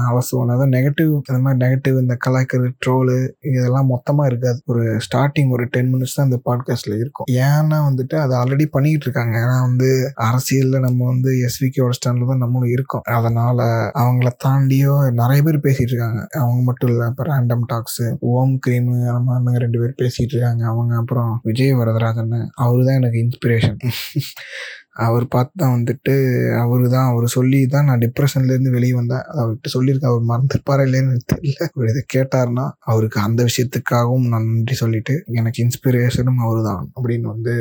[0.08, 0.44] அலசுவோம்.
[0.46, 3.16] அதாவது நெகட்டிவ் இந்த மாதிரி நெகட்டிவ் இந்த கலாய்க்கிறது ட்ரோலு
[3.50, 4.60] இதெல்லாம் மொத்தமா இருக்காது.
[4.64, 7.28] ஒரு ஸ்டார்டிங் ஒரு டென் மினிட்ஸ் தான் இந்த பாட்காஸ்ட்ல இருக்கும்.
[7.46, 9.34] ஏன்னா வந்துட்டு அதை ஆல்ரெடி பண்ணிட்டு இருக்காங்க.
[9.44, 9.90] ஏன்னா வந்து
[10.28, 13.04] அரசியல்ல நம்ம வந்து எஸ்விகேவோட ஸ்டாண்ட்ல தான் நம்மளும் இருக்கோம்.
[13.18, 13.58] அதனால
[14.02, 16.20] அவங்கள தாண்டியோ நிறைய பேர் பேசிட்டு இருக்காங்க.
[16.42, 18.02] அவங்க மட்டும் இல்ல இப்போ ரேண்டம் டாக்ஸ்
[18.34, 20.62] ஓம் கிரீம் அந்த மாதிரி ரெண்டு பேர் பேசிட்டு இருக்காங்க.
[20.72, 22.34] அவங்க அப்புறம் விஜய் வரதராஜன்
[22.64, 23.79] அவரு தான் எனக்கு இன்ஸ்பிரேஷன்
[25.04, 26.14] அவர் பார்த்து தான் வந்துட்டு
[26.62, 29.26] அவரு தான் அவர் சொல்லி தான் நான் டிப்ரெஷன்லேருந்து வெளியே வந்தேன்.
[29.34, 31.68] அவர்கிட்ட சொல்லியிருக்கேன் அவர் மறந்துருப்பாரா இல்லைன்னு எனக்கு தெரியல.
[31.68, 37.54] அவர் இதை கேட்டாருன்னா அவருக்கு அந்த விஷயத்துக்காகவும் நான் நன்றி சொல்லிட்டு எனக்கு இன்ஸ்பிரேஷனும் அவர் தான் அப்படின்னு வந்து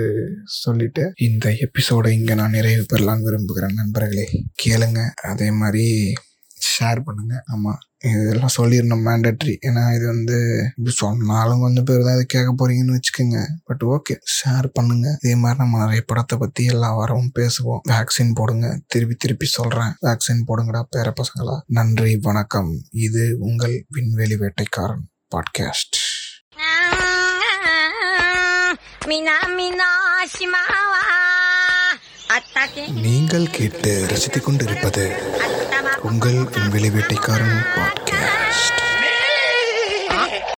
[0.59, 3.77] சொல்லிட்டு இந்த எபிசோடை இங்கே நான் நிறைவு பெறலான்னு விரும்புகிறேன்.
[3.81, 4.27] நண்பர்களே
[4.63, 5.01] கேளுங்க.
[5.31, 5.85] அதே மாதிரி
[6.71, 10.37] ஷேர் பண்ணுங்கள் ஆமாம் இதெல்லாம் சொல்லிடணும் மேண்டட்ரி ஏன்னா இது வந்து
[10.77, 13.39] இப்படி சொன்னாலும் கொஞ்சம் பேர் தான் இது கேட்க போகிறீங்கன்னு வச்சுக்கோங்க.
[13.63, 17.81] பட் ஓகே ஷேர் பண்ணுங்கள் இதே மாதிரி நம்ம நிறைய படத்தை பற்றி எல்லா வரவும் பேசுவோம்.
[17.89, 18.79] வேக்சின் போடுங்க.
[18.87, 21.59] திருப்பி திருப்பி சொல்கிறேன் வேக்சின் போடுங்கடா பேர பசங்களா.
[21.67, 22.71] நன்றி வணக்கம்.
[22.91, 25.97] இது உங்கள் விண்வெளி வேட்டைக்காரன் பாட்காஸ்ட்
[32.91, 35.05] நீங்கள் கேட்டு ரசித்துக் கொண்டிருப்பது
[36.01, 38.78] உங்கள் விண்வெளி வேட்டைக்காரன் பாட்காஸ்ட்.